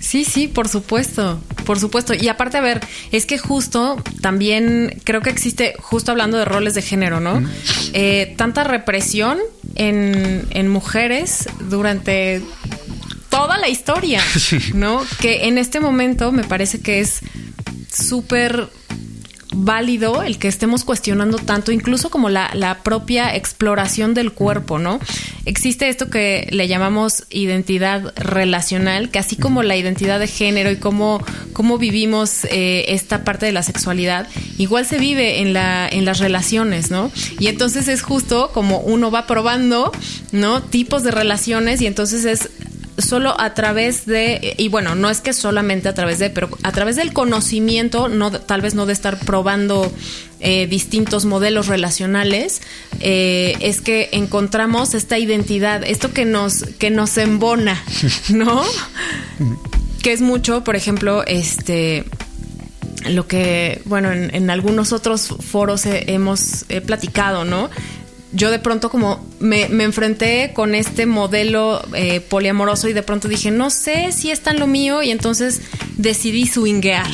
Sí, 0.00 0.24
sí, 0.24 0.48
por 0.48 0.68
supuesto, 0.68 1.40
por 1.64 1.78
supuesto. 1.78 2.14
Y 2.14 2.26
aparte, 2.28 2.58
a 2.58 2.60
ver, 2.60 2.80
es 3.12 3.26
que 3.26 3.38
justo 3.38 4.02
también 4.20 5.00
creo 5.04 5.20
que 5.20 5.30
existe, 5.30 5.74
justo 5.78 6.10
hablando 6.10 6.36
de 6.36 6.44
roles 6.44 6.74
de 6.74 6.82
género, 6.82 7.20
¿no? 7.20 7.40
Eh, 7.92 8.34
tanta 8.36 8.64
represión 8.64 9.38
en, 9.76 10.46
en 10.50 10.68
mujeres 10.68 11.48
durante 11.68 12.42
toda 13.28 13.56
la 13.58 13.68
historia. 13.68 14.20
¿no? 14.74 15.02
Que 15.20 15.46
en 15.46 15.58
este 15.58 15.78
momento 15.78 16.32
me 16.32 16.42
parece 16.42 16.80
que 16.80 17.00
es 17.00 17.20
súper 17.92 18.68
válido 19.52 20.22
el 20.22 20.38
que 20.38 20.48
estemos 20.48 20.84
cuestionando 20.84 21.38
tanto, 21.38 21.72
incluso 21.72 22.10
como 22.10 22.28
la, 22.28 22.50
la 22.54 22.82
propia 22.82 23.34
exploración 23.34 24.14
del 24.14 24.32
cuerpo, 24.32 24.78
¿no? 24.78 25.00
Existe 25.44 25.88
esto 25.88 26.08
que 26.10 26.48
le 26.50 26.68
llamamos 26.68 27.24
identidad 27.30 28.12
relacional, 28.16 29.10
que 29.10 29.18
así 29.18 29.36
como 29.36 29.62
la 29.62 29.76
identidad 29.76 30.20
de 30.20 30.28
género 30.28 30.70
y 30.70 30.76
cómo, 30.76 31.22
cómo 31.52 31.78
vivimos 31.78 32.44
eh, 32.44 32.86
esta 32.88 33.24
parte 33.24 33.46
de 33.46 33.52
la 33.52 33.62
sexualidad, 33.62 34.28
igual 34.58 34.86
se 34.86 34.98
vive 34.98 35.40
en, 35.40 35.52
la, 35.52 35.88
en 35.88 36.04
las 36.04 36.18
relaciones, 36.18 36.90
¿no? 36.90 37.10
Y 37.38 37.48
entonces 37.48 37.88
es 37.88 38.02
justo 38.02 38.50
como 38.52 38.78
uno 38.80 39.10
va 39.10 39.26
probando, 39.26 39.90
¿no? 40.32 40.62
Tipos 40.62 41.02
de 41.02 41.10
relaciones 41.10 41.80
y 41.80 41.86
entonces 41.86 42.24
es 42.24 42.50
solo 43.00 43.38
a 43.40 43.54
través 43.54 44.06
de, 44.06 44.54
y 44.58 44.68
bueno, 44.68 44.94
no 44.94 45.10
es 45.10 45.20
que 45.20 45.32
solamente 45.32 45.88
a 45.88 45.94
través 45.94 46.18
de, 46.18 46.30
pero 46.30 46.48
a 46.62 46.72
través 46.72 46.96
del 46.96 47.12
conocimiento, 47.12 48.08
no, 48.08 48.30
tal 48.32 48.60
vez 48.60 48.74
no 48.74 48.86
de 48.86 48.92
estar 48.92 49.18
probando 49.18 49.90
eh, 50.40 50.66
distintos 50.66 51.24
modelos 51.24 51.66
relacionales, 51.66 52.62
eh, 53.00 53.56
es 53.60 53.80
que 53.80 54.08
encontramos 54.12 54.94
esta 54.94 55.18
identidad, 55.18 55.82
esto 55.84 56.12
que 56.12 56.24
nos, 56.24 56.64
que 56.78 56.90
nos 56.90 57.16
embona, 57.18 57.82
¿no? 58.30 58.62
que 60.02 60.12
es 60.12 60.20
mucho, 60.22 60.64
por 60.64 60.76
ejemplo, 60.76 61.24
este 61.26 62.04
lo 63.08 63.26
que, 63.26 63.80
bueno, 63.86 64.12
en, 64.12 64.34
en 64.34 64.50
algunos 64.50 64.92
otros 64.92 65.28
foros 65.40 65.86
he- 65.86 66.12
hemos 66.12 66.66
he 66.68 66.82
platicado, 66.82 67.46
¿no? 67.46 67.70
Yo 68.32 68.50
de 68.50 68.58
pronto 68.58 68.90
como 68.90 69.26
me, 69.40 69.68
me 69.68 69.84
enfrenté 69.84 70.52
con 70.54 70.74
este 70.74 71.06
modelo 71.06 71.82
eh, 71.94 72.20
poliamoroso 72.20 72.88
y 72.88 72.92
de 72.92 73.02
pronto 73.02 73.28
dije, 73.28 73.50
no 73.50 73.70
sé 73.70 74.12
si 74.12 74.30
es 74.30 74.40
tan 74.40 74.58
lo 74.58 74.66
mío 74.66 75.02
y 75.02 75.10
entonces 75.10 75.60
decidí 75.96 76.46
swinguear, 76.46 77.10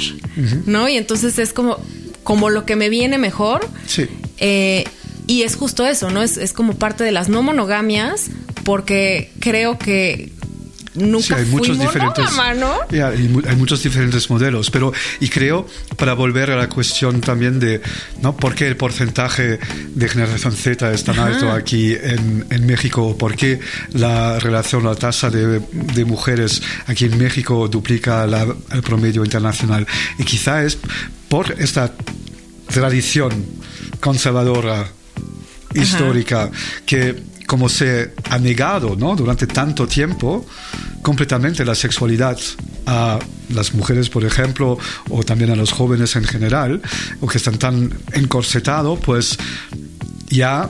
¿no? 0.66 0.88
Y 0.88 0.96
entonces 0.96 1.38
es 1.38 1.52
como, 1.52 1.78
como 2.22 2.50
lo 2.50 2.66
que 2.66 2.76
me 2.76 2.90
viene 2.90 3.16
mejor. 3.18 3.66
Sí. 3.86 4.06
Eh, 4.38 4.84
y 5.26 5.42
es 5.42 5.56
justo 5.56 5.86
eso, 5.86 6.10
¿no? 6.10 6.22
Es, 6.22 6.36
es 6.36 6.52
como 6.52 6.74
parte 6.74 7.02
de 7.02 7.12
las 7.12 7.28
no 7.28 7.42
monogamias 7.42 8.30
porque 8.64 9.30
creo 9.40 9.78
que 9.78 10.32
nunca 10.96 11.26
Sí, 11.26 11.34
hay 11.34 11.44
muchos 11.46 11.78
diferentes. 11.78 12.24
monógama, 12.32 12.54
¿no? 12.54 12.74
Ya, 12.90 13.08
hay, 13.08 13.30
hay 13.48 13.56
muchos 13.56 13.82
diferentes 13.82 14.28
modelos, 14.30 14.70
pero 14.70 14.92
y 15.20 15.28
creo 15.28 15.66
para 15.96 16.14
volver 16.14 16.50
a 16.50 16.56
la 16.56 16.68
cuestión 16.68 17.20
también 17.20 17.58
de 17.60 17.80
no 18.22 18.36
por 18.36 18.54
qué 18.54 18.66
el 18.68 18.76
porcentaje 18.76 19.58
de 19.94 20.08
generación 20.08 20.54
Z 20.54 20.92
es 20.92 21.04
tan 21.04 21.18
alto 21.18 21.50
aquí 21.52 21.92
en, 21.94 22.46
en 22.50 22.66
México, 22.66 23.16
por 23.16 23.36
qué 23.36 23.60
la 23.92 24.38
relación, 24.38 24.84
la 24.84 24.94
tasa 24.94 25.30
de, 25.30 25.60
de 25.72 26.04
mujeres 26.04 26.62
aquí 26.86 27.04
en 27.06 27.16
México 27.18 27.68
duplica 27.68 28.26
la- 28.26 28.46
el 28.72 28.82
promedio 28.82 29.24
internacional 29.24 29.86
y 30.18 30.24
quizá 30.24 30.62
es 30.64 30.78
por 31.28 31.52
esta 31.58 31.92
tradición 32.68 33.44
conservadora 34.00 34.88
histórica 35.74 36.50
que 36.84 37.22
como 37.46 37.68
se 37.68 38.12
ha 38.30 38.38
negado 38.38 38.96
¿no? 38.96 39.16
durante 39.16 39.46
tanto 39.46 39.86
tiempo 39.86 40.46
completamente 41.02 41.64
la 41.64 41.74
sexualidad 41.74 42.38
a 42.86 43.18
las 43.50 43.74
mujeres, 43.74 44.10
por 44.10 44.24
ejemplo, 44.24 44.78
o 45.10 45.22
también 45.22 45.50
a 45.50 45.56
los 45.56 45.72
jóvenes 45.72 46.16
en 46.16 46.24
general, 46.24 46.82
o 47.20 47.26
que 47.26 47.38
están 47.38 47.58
tan 47.58 47.94
encorsetados, 48.12 48.98
pues 49.00 49.38
ya 50.28 50.68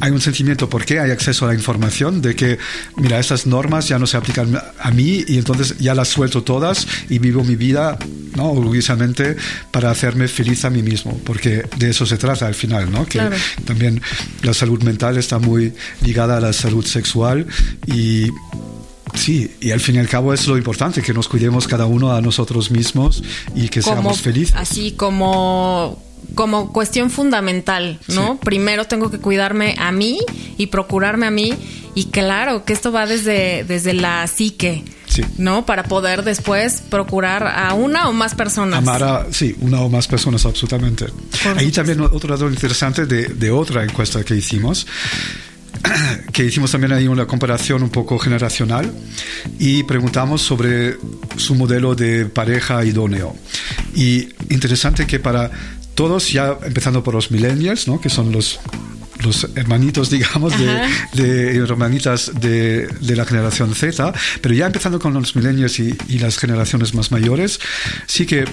hay 0.00 0.10
un 0.10 0.20
sentimiento, 0.20 0.68
porque 0.68 1.00
hay 1.00 1.10
acceso 1.10 1.44
a 1.44 1.48
la 1.48 1.54
información, 1.54 2.22
de 2.22 2.34
que, 2.36 2.58
mira, 2.96 3.18
estas 3.18 3.46
normas 3.46 3.88
ya 3.88 3.98
no 3.98 4.06
se 4.06 4.16
aplican 4.16 4.60
a 4.80 4.90
mí 4.90 5.24
y 5.26 5.38
entonces 5.38 5.76
ya 5.78 5.94
las 5.94 6.08
suelto 6.08 6.42
todas 6.42 6.86
y 7.08 7.18
vivo 7.18 7.42
mi 7.44 7.56
vida 7.56 7.98
¿no? 8.36 8.50
orgullosamente 8.52 9.36
para 9.70 9.90
hacerme 9.90 10.28
feliz 10.28 10.64
a 10.64 10.70
mí 10.70 10.82
mismo, 10.82 11.18
porque 11.24 11.64
de 11.76 11.90
eso 11.90 12.06
se 12.06 12.16
trata 12.16 12.46
al 12.46 12.54
final, 12.54 12.90
¿no? 12.90 13.04
Que 13.04 13.18
Claro. 13.18 13.36
también 13.64 14.00
la 14.42 14.54
salud 14.54 14.82
mental 14.82 15.18
está 15.18 15.38
muy 15.38 15.72
ligada 16.02 16.36
a 16.36 16.40
la 16.40 16.52
salud 16.52 16.84
sexual 16.86 17.46
y 17.86 18.28
sí, 19.14 19.50
y 19.60 19.72
al 19.72 19.80
fin 19.80 19.96
y 19.96 19.98
al 19.98 20.08
cabo 20.08 20.32
es 20.32 20.46
lo 20.46 20.56
importante, 20.56 21.02
que 21.02 21.12
nos 21.12 21.28
cuidemos 21.28 21.66
cada 21.66 21.86
uno 21.86 22.12
a 22.14 22.20
nosotros 22.20 22.70
mismos 22.70 23.22
y 23.54 23.68
que 23.68 23.82
seamos 23.82 24.20
felices. 24.20 24.54
Así 24.56 24.92
como 24.92 26.02
como 26.34 26.72
cuestión 26.72 27.10
fundamental, 27.10 27.98
¿no? 28.08 28.34
Sí. 28.34 28.38
Primero 28.44 28.84
tengo 28.86 29.10
que 29.10 29.18
cuidarme 29.18 29.74
a 29.78 29.92
mí 29.92 30.20
y 30.56 30.66
procurarme 30.66 31.26
a 31.26 31.30
mí 31.30 31.54
y 31.94 32.06
claro 32.06 32.64
que 32.64 32.72
esto 32.72 32.92
va 32.92 33.06
desde 33.06 33.64
desde 33.64 33.92
la 33.94 34.26
psique, 34.26 34.84
Sí. 35.06 35.22
¿no? 35.38 35.64
Para 35.64 35.84
poder 35.84 36.22
después 36.22 36.82
procurar 36.90 37.46
a 37.46 37.72
una 37.74 38.08
o 38.08 38.12
más 38.12 38.34
personas. 38.34 38.78
Amar 38.78 39.02
a, 39.02 39.26
sí, 39.32 39.56
una 39.60 39.80
o 39.80 39.88
más 39.88 40.06
personas, 40.06 40.44
absolutamente. 40.44 41.06
Ahí 41.56 41.72
también 41.72 42.00
otro 42.02 42.36
dato 42.36 42.48
interesante 42.48 43.06
de, 43.06 43.28
de 43.28 43.50
otra 43.50 43.82
encuesta 43.82 44.22
que 44.22 44.36
hicimos, 44.36 44.86
que 46.32 46.44
hicimos 46.44 46.70
también 46.70 46.92
ahí 46.92 47.08
una 47.08 47.26
comparación 47.26 47.82
un 47.82 47.90
poco 47.90 48.18
generacional 48.18 48.92
y 49.58 49.82
preguntamos 49.84 50.42
sobre 50.42 50.96
su 51.36 51.54
modelo 51.54 51.94
de 51.94 52.26
pareja 52.26 52.84
idóneo. 52.84 53.34
Y 53.94 54.28
interesante 54.50 55.06
que 55.06 55.18
para 55.18 55.50
todos, 55.98 56.30
ya 56.30 56.56
empezando 56.62 57.02
por 57.02 57.12
los 57.12 57.32
millennials, 57.32 57.88
¿no? 57.88 58.00
que 58.00 58.08
son 58.08 58.30
los 58.30 58.60
los 59.24 59.48
hermanitos, 59.56 60.10
digamos, 60.16 60.56
de, 60.56 60.70
de 61.12 61.56
hermanitas 61.56 62.30
de, 62.40 62.86
de 62.86 63.16
la 63.16 63.24
generación 63.24 63.74
Z, 63.74 64.14
pero 64.40 64.54
ya 64.54 64.66
empezando 64.66 65.00
con 65.00 65.12
los 65.12 65.34
millennials 65.34 65.80
y, 65.80 65.98
y 66.08 66.20
las 66.20 66.38
generaciones 66.38 66.94
más 66.94 67.10
mayores, 67.10 67.58
sí 68.06 68.26
que 68.26 68.44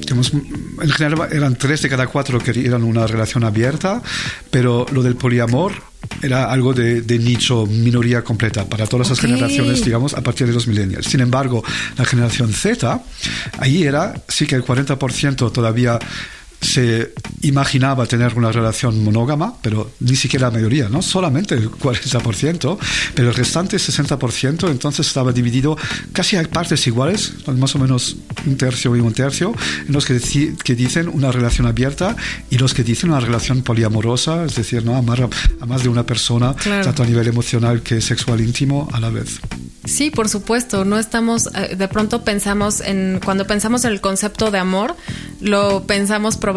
digamos, 0.00 0.34
en 0.34 0.90
general 0.90 1.28
eran 1.32 1.56
tres 1.56 1.80
de 1.80 1.88
cada 1.88 2.06
cuatro 2.06 2.38
que 2.38 2.50
eran 2.50 2.84
una 2.84 3.06
relación 3.06 3.42
abierta, 3.42 4.02
pero 4.50 4.84
lo 4.92 5.02
del 5.02 5.16
poliamor 5.16 5.72
era 6.22 6.50
algo 6.52 6.72
de, 6.74 7.02
de 7.02 7.18
nicho, 7.18 7.66
minoría 7.66 8.22
completa 8.22 8.64
para 8.64 8.86
todas 8.86 9.08
las 9.08 9.18
Ok. 9.18 9.24
generaciones, 9.26 9.84
digamos, 9.84 10.14
a 10.14 10.22
partir 10.22 10.46
de 10.46 10.52
los 10.52 10.66
millennials. 10.66 11.06
Sin 11.06 11.20
embargo, 11.20 11.62
la 11.96 12.04
generación 12.04 12.52
Z, 12.52 13.00
ahí 13.58 13.84
era, 13.84 14.14
sí 14.28 14.46
que 14.46 14.54
el 14.56 14.64
40% 14.64 15.52
todavía 15.52 15.98
se 16.60 17.12
imaginaba 17.42 18.06
tener 18.06 18.34
una 18.34 18.52
relación 18.52 19.02
monógama, 19.02 19.54
pero 19.62 19.90
ni 20.00 20.14
siquiera 20.16 20.48
la 20.48 20.52
mayoría, 20.52 20.88
¿no? 20.88 21.00
Solamente 21.02 21.54
el 21.54 21.70
40%, 21.70 22.78
pero 23.14 23.28
el 23.28 23.34
restante 23.34 23.76
60% 23.76 24.70
entonces 24.70 25.06
estaba 25.06 25.32
dividido 25.32 25.76
casi 26.12 26.36
a 26.36 26.42
partes 26.42 26.86
iguales, 26.86 27.32
más 27.46 27.74
o 27.74 27.78
menos 27.78 28.16
un 28.46 28.56
tercio 28.56 28.94
y 28.96 29.00
un 29.00 29.12
tercio, 29.12 29.54
en 29.86 29.92
los 29.92 30.04
que, 30.04 30.14
dicen 30.74 31.08
una 31.08 31.32
relación 31.32 31.66
abierta 31.66 32.16
y 32.50 32.58
los 32.58 32.74
que 32.74 32.84
dicen 32.84 33.10
una 33.10 33.20
relación 33.20 33.62
poliamorosa, 33.62 34.44
es 34.44 34.54
decir, 34.54 34.84
¿no? 34.84 34.96
Amar 34.96 35.22
a, 35.22 35.28
a 35.60 35.66
más 35.66 35.82
de 35.82 35.88
una 35.88 36.04
persona, 36.04 36.54
Claro. 36.54 36.84
tanto 36.84 37.02
a 37.02 37.06
nivel 37.06 37.26
emocional 37.26 37.82
que 37.82 38.00
sexual 38.00 38.40
íntimo 38.40 38.88
a 38.92 39.00
la 39.00 39.10
vez. 39.10 39.40
Sí, 39.84 40.10
por 40.10 40.28
supuesto. 40.28 40.84
No 40.84 40.98
estamos, 40.98 41.48
eh, 41.54 41.74
de 41.74 41.88
pronto 41.88 42.22
pensamos 42.22 42.80
en, 42.80 43.20
cuando 43.24 43.46
pensamos 43.46 43.84
en 43.84 43.92
el 43.92 44.00
concepto 44.00 44.50
de 44.50 44.58
amor, 44.58 44.94
lo 45.40 45.84
pensamos 45.86 46.36
probablemente 46.36 46.49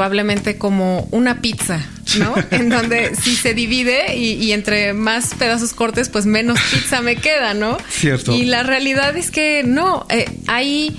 como 0.58 1.08
una 1.12 1.42
pizza, 1.42 1.80
¿no? 2.18 2.36
en 2.52 2.70
donde 2.70 3.16
si 3.16 3.36
se 3.36 3.54
divide 3.54 4.16
y, 4.16 4.52
entre 4.52 4.94
más 4.94 5.34
pedazos 5.36 5.74
cortes, 5.74 6.10
pues 6.10 6.26
menos 6.26 6.60
pizza 6.72 7.02
me 7.02 7.16
queda, 7.16 7.54
¿no? 7.54 7.78
Cierto. 7.90 8.34
Y 8.34 8.46
la 8.46 8.64
realidad 8.64 9.16
es 9.18 9.32
que 9.32 9.64
no, 9.64 10.06
eh, 10.10 10.26
hay 10.48 10.98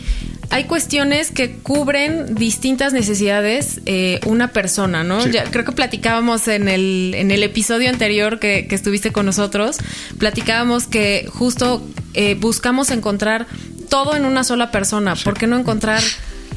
hay 0.50 0.64
cuestiones 0.64 1.33
que 1.33 1.57
cubren 1.57 2.37
distintas 2.37 2.92
necesidades 2.92 3.80
eh, 3.87 4.20
una 4.24 4.52
persona, 4.52 5.02
¿no? 5.02 5.26
Ya, 5.26 5.44
creo 5.44 5.64
que 5.64 5.72
platicábamos 5.72 6.46
en 6.46 6.68
el, 6.68 7.12
en 7.16 7.33
el 7.33 7.42
episodio 7.42 7.88
anterior 7.90 8.38
que, 8.38 8.66
estuviste 8.70 9.11
con 9.11 9.26
nosotros, 9.26 9.78
platicábamos 10.18 10.87
que 10.87 11.26
justo 11.28 11.85
eh, 12.14 12.37
buscamos 12.38 12.90
encontrar 12.90 13.46
todo 13.88 14.14
en 14.16 14.24
una 14.24 14.44
sola 14.44 14.70
persona. 14.70 15.16
¿Por 15.16 15.37
qué 15.37 15.46
no 15.46 15.59
encontrar 15.59 16.02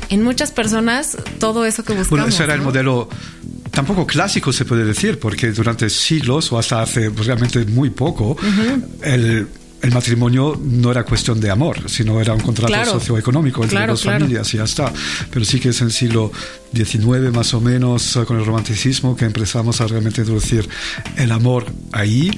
en 0.09 0.23
muchas 0.23 0.51
personas 0.51 1.17
todo 1.39 1.65
eso 1.65 1.83
que 1.83 1.93
buscamos? 1.93 2.09
Bueno, 2.09 2.27
ese 2.27 2.43
era 2.43 2.53
el 2.53 2.61
modelo 2.61 3.09
tampoco 3.71 4.07
clásico 4.07 4.51
se 4.51 4.65
puede 4.65 4.85
decir, 4.85 5.19
porque 5.19 5.51
durante 5.51 5.89
siglos 5.89 6.51
o 6.51 6.57
hasta 6.57 6.81
hace 6.81 7.11
pues, 7.11 7.27
realmente 7.27 7.63
muy 7.65 7.89
poco, 7.89 8.35
el 9.03 9.47
el 9.81 9.91
matrimonio 9.91 10.59
no 10.61 10.91
era 10.91 11.03
cuestión 11.03 11.39
de 11.39 11.51
amor, 11.51 11.89
sino 11.89 12.19
era 12.19 12.33
un 12.33 12.39
contrato 12.39 12.91
socioeconómico 12.91 13.63
entre 13.63 13.85
dos 13.85 14.03
familias 14.03 14.53
y 14.53 14.57
ya 14.57 14.63
está. 14.63 14.91
Pero 15.31 15.45
sí 15.45 15.59
que 15.59 15.69
es 15.69 15.81
en 15.81 15.87
el 15.87 15.93
siglo 15.93 16.31
XIX 16.73 17.33
más 17.33 17.53
o 17.53 17.61
menos, 17.61 18.19
con 18.25 18.39
el 18.39 18.45
romanticismo, 18.45 19.15
que 19.15 19.25
empezamos 19.25 19.79
a 19.81 19.87
realmente 19.87 20.21
introducir 20.21 20.67
el 21.15 21.31
amor 21.31 21.65
ahí. 21.91 22.31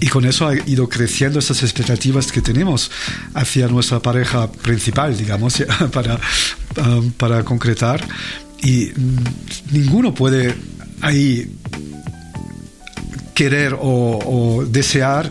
Y 0.00 0.08
con 0.08 0.24
eso 0.24 0.48
ha 0.48 0.54
ido 0.54 0.88
creciendo 0.88 1.38
estas 1.38 1.62
expectativas 1.62 2.32
que 2.32 2.40
tenemos 2.40 2.90
hacia 3.34 3.68
nuestra 3.68 4.00
pareja 4.00 4.50
principal, 4.50 5.16
digamos, 5.16 5.62
para, 5.92 6.18
um, 6.76 7.10
para 7.12 7.44
concretar. 7.44 8.04
Y 8.62 8.90
ninguno 9.70 10.14
puede 10.14 10.54
ahí 11.00 11.56
querer 13.34 13.74
o, 13.74 13.78
o 13.80 14.64
desear 14.64 15.30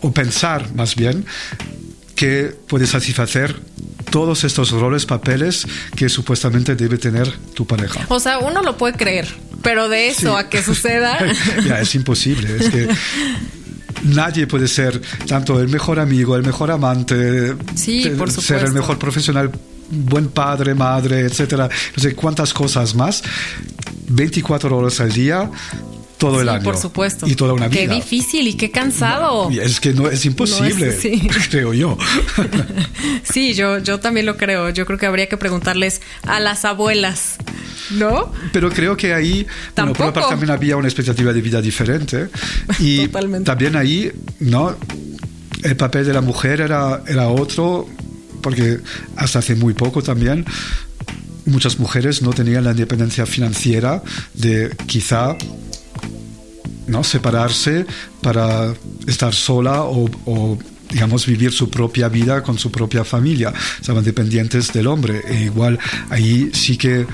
o 0.00 0.12
pensar 0.12 0.74
más 0.74 0.96
bien 0.96 1.24
que 2.14 2.54
puede 2.68 2.86
satisfacer 2.86 3.60
todos 4.10 4.44
estos 4.44 4.70
roles, 4.70 5.06
papeles 5.06 5.66
que 5.96 6.08
supuestamente 6.08 6.76
debe 6.76 6.98
tener 6.98 7.30
tu 7.54 7.66
pareja. 7.66 8.04
O 8.08 8.20
sea, 8.20 8.38
uno 8.38 8.62
lo 8.62 8.76
puede 8.76 8.94
creer, 8.94 9.26
pero 9.62 9.88
de 9.88 10.08
eso 10.08 10.36
a 10.36 10.48
que 10.48 10.62
suceda... 10.62 11.18
ya, 11.66 11.80
es 11.80 11.94
imposible. 11.94 12.56
Es 12.56 12.70
que 12.70 12.88
nadie 14.04 14.46
puede 14.46 14.68
ser 14.68 15.00
tanto 15.26 15.60
el 15.60 15.68
mejor 15.68 16.00
amigo, 16.00 16.36
el 16.36 16.42
mejor 16.42 16.70
amante, 16.70 17.54
sí, 17.74 18.10
por 18.18 18.30
ser 18.30 18.64
el 18.64 18.72
mejor 18.72 18.98
profesional, 18.98 19.50
buen 19.90 20.28
padre, 20.28 20.74
madre, 20.74 21.20
etcétera. 21.20 21.68
No 21.96 22.02
sé 22.02 22.14
cuántas 22.14 22.52
cosas 22.52 22.94
más. 22.94 23.22
24 24.08 24.76
horas 24.76 25.00
al 25.00 25.12
día 25.12 25.50
todo 26.22 26.40
el 26.40 26.48
año. 26.48 26.62
Por 26.62 26.76
supuesto. 26.76 27.26
Y 27.26 27.34
toda 27.34 27.52
una 27.52 27.68
vida. 27.68 27.80
Qué 27.80 27.88
difícil 27.88 28.46
y 28.46 28.54
qué 28.54 28.70
cansado. 28.70 29.50
es 29.50 29.80
que 29.80 29.92
no 29.92 30.08
es 30.08 30.24
imposible, 30.24 30.96
creo 31.50 31.74
yo. 31.74 31.98
sí, 33.24 33.54
yo, 33.54 33.78
yo 33.78 33.98
también 33.98 34.26
lo 34.26 34.36
creo. 34.36 34.70
Yo 34.70 34.86
creo 34.86 34.98
que 34.98 35.06
habría 35.06 35.28
que 35.28 35.36
preguntarles 35.36 36.00
a 36.22 36.38
las 36.38 36.64
abuelas, 36.64 37.36
¿no? 37.90 38.32
Pero 38.52 38.70
creo 38.70 38.96
que 38.96 39.12
ahí, 39.12 39.46
bueno, 39.74 39.92
por 39.92 40.06
una 40.06 40.12
parte 40.12 40.30
también 40.30 40.50
había 40.50 40.76
una 40.76 40.86
expectativa 40.86 41.32
de 41.32 41.40
vida 41.40 41.60
diferente. 41.60 42.28
Y 42.78 43.08
también 43.08 43.76
ahí, 43.76 44.12
¿no? 44.38 44.76
El 45.64 45.76
papel 45.76 46.06
de 46.06 46.12
la 46.12 46.20
mujer 46.20 46.60
era, 46.60 47.02
era 47.06 47.28
otro, 47.28 47.88
porque 48.40 48.78
hasta 49.16 49.40
hace 49.40 49.56
muy 49.56 49.74
poco 49.74 50.02
también 50.02 50.44
muchas 51.44 51.80
mujeres 51.80 52.22
no 52.22 52.30
tenían 52.30 52.62
la 52.62 52.70
independencia 52.70 53.26
financiera 53.26 54.00
de 54.34 54.70
quizá 54.86 55.36
¿no? 56.86 57.04
separarse 57.04 57.86
para 58.20 58.74
estar 59.06 59.34
sola 59.34 59.82
o, 59.82 60.58
digamos, 60.90 61.26
vivir 61.26 61.52
su 61.52 61.70
propia 61.70 62.08
vida 62.08 62.42
con 62.42 62.58
su 62.58 62.70
propia 62.70 63.04
familia. 63.04 63.52
Estaban 63.80 64.04
dependientes 64.04 64.72
del 64.72 64.86
hombre. 64.86 65.22
E 65.26 65.44
igual 65.44 65.78
ahí 66.10 66.50
sí 66.52 66.76
que 66.76 67.06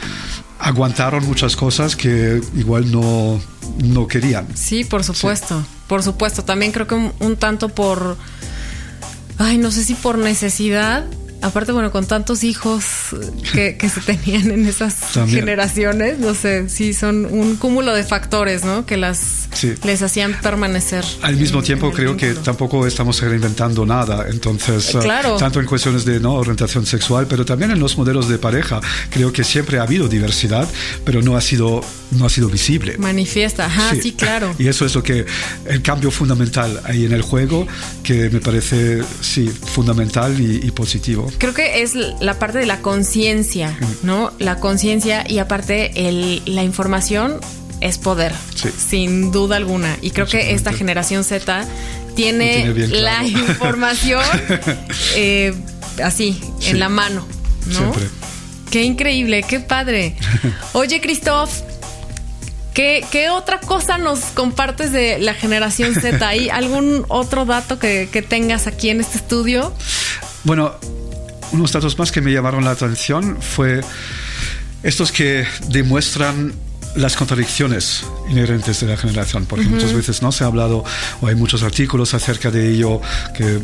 aguantaron 0.58 1.24
muchas 1.24 1.56
cosas 1.56 1.94
que 1.96 2.40
igual 2.56 2.90
no, 2.90 3.40
no 3.84 4.06
querían. 4.06 4.46
Sí, 4.54 4.84
por 4.84 5.04
supuesto. 5.04 5.64
Por 5.86 6.02
supuesto. 6.02 6.44
También 6.44 6.72
creo 6.72 6.86
que 6.86 6.94
un 6.94 7.36
tanto 7.36 7.68
por... 7.68 8.16
Ay, 9.38 9.56
no 9.56 9.70
sé 9.70 9.84
si 9.84 9.94
por 9.94 10.18
necesidad 10.18 11.04
aparte, 11.42 11.72
bueno, 11.72 11.90
con 11.90 12.06
tantos 12.06 12.44
hijos 12.44 12.84
que, 13.52 13.76
se 13.88 14.00
tenían 14.00 14.50
en 14.50 14.66
esas 14.66 14.94
generaciones, 15.28 16.18
no 16.18 16.34
sé, 16.34 16.68
sí 16.68 16.92
son 16.92 17.26
un 17.26 17.56
cúmulo 17.56 17.94
de 17.94 18.04
factores, 18.04 18.64
¿no? 18.64 18.86
Que 18.86 18.96
las 18.96 19.48
les 19.84 20.02
hacían 20.02 20.38
permanecer. 20.40 21.04
Al 21.22 21.36
mismo 21.36 21.62
tiempo, 21.62 21.92
creo 21.92 22.16
que 22.16 22.34
tampoco 22.34 22.86
estamos 22.86 23.20
reinventando 23.20 23.86
nada. 23.86 24.26
Entonces, 24.28 24.94
eh, 24.94 24.98
claro. 25.00 25.36
tanto 25.36 25.60
en 25.60 25.66
cuestiones 25.66 26.04
de 26.04 26.20
¿no? 26.20 26.34
orientación 26.34 26.86
sexual, 26.86 27.26
pero 27.28 27.44
también 27.44 27.70
en 27.70 27.80
los 27.80 27.96
modelos 27.96 28.28
de 28.28 28.38
pareja, 28.38 28.80
creo 29.10 29.32
que 29.32 29.44
siempre 29.44 29.78
ha 29.78 29.82
habido 29.82 30.08
diversidad, 30.08 30.68
pero 31.04 31.22
no 31.22 31.36
ha 31.36 31.40
sido, 31.40 31.82
no 32.12 32.26
ha 32.26 32.30
sido 32.30 32.48
visible. 32.48 32.96
Manifiesta, 32.98 33.66
ajá, 33.66 33.94
sí, 34.00 34.12
claro. 34.12 34.54
Y 34.58 34.66
eso 34.66 34.84
es 34.84 34.94
lo 34.94 35.02
que, 35.02 35.24
el 35.66 35.82
cambio 35.82 36.10
fundamental 36.10 36.80
ahí 36.84 37.04
en 37.04 37.12
el 37.12 37.22
juego, 37.22 37.66
que 38.02 38.28
me 38.30 38.40
parece, 38.40 39.02
sí, 39.20 39.48
fundamental 39.48 40.38
y 40.40 40.70
positivo. 40.72 41.27
Creo 41.38 41.54
que 41.54 41.82
es 41.82 41.94
la 41.94 42.38
parte 42.38 42.58
de 42.58 42.66
la 42.66 42.80
conciencia, 42.80 43.76
¿no? 44.02 44.32
La 44.38 44.56
conciencia 44.56 45.24
y 45.28 45.38
aparte 45.38 46.08
el, 46.08 46.42
la 46.46 46.64
información 46.64 47.40
es 47.80 47.98
poder, 47.98 48.32
sin 48.54 49.30
duda 49.30 49.56
alguna. 49.56 49.96
Y 50.02 50.10
creo 50.10 50.26
que 50.26 50.52
esta 50.52 50.72
generación 50.72 51.24
Z 51.24 51.66
tiene, 52.14 52.72
la 52.88 53.24
información 53.26 54.24
eh, 55.14 55.54
así, 56.02 56.40
en 56.62 56.80
la 56.80 56.88
mano, 56.88 57.26
¿no? 57.66 57.78
Siempre. 57.78 58.08
Qué 58.70 58.82
increíble, 58.82 59.44
qué 59.48 59.60
padre. 59.60 60.16
Oye, 60.72 61.00
Christoph, 61.00 61.50
¿Qué, 62.74 63.04
¿Qué, 63.10 63.28
otra 63.28 63.58
cosa 63.58 63.98
nos 63.98 64.20
compartes 64.20 64.92
de 64.92 65.18
la 65.18 65.34
generación 65.34 65.94
Z? 66.00 66.24
¿Hay 66.28 66.48
algún 66.48 67.04
otro 67.08 67.44
dato 67.44 67.80
que, 67.80 68.08
que, 68.12 68.22
tengas 68.22 68.68
aquí 68.68 68.88
en 68.88 69.00
este 69.00 69.18
estudio? 69.18 69.74
Bueno, 70.44 70.76
unos 71.52 71.72
datos 71.72 71.98
más 71.98 72.12
que 72.12 72.20
me 72.20 72.32
llamaron 72.32 72.64
la 72.64 72.72
atención 72.72 73.38
fue 73.40 73.80
estos 74.82 75.12
que 75.12 75.46
demuestran 75.68 76.52
las 76.96 77.16
contradicciones 77.16 78.04
inherentes 78.30 78.80
de 78.80 78.86
la 78.88 78.96
generación, 78.96 79.46
porque 79.46 79.66
muchas 79.66 79.92
veces 79.92 80.22
no 80.22 80.32
se 80.32 80.44
ha 80.44 80.46
hablado 80.46 80.84
o 81.20 81.26
hay 81.26 81.34
muchos 81.34 81.62
artículos 81.62 82.14
acerca 82.14 82.50
de 82.50 82.70
ello 82.70 83.00
que 83.36 83.60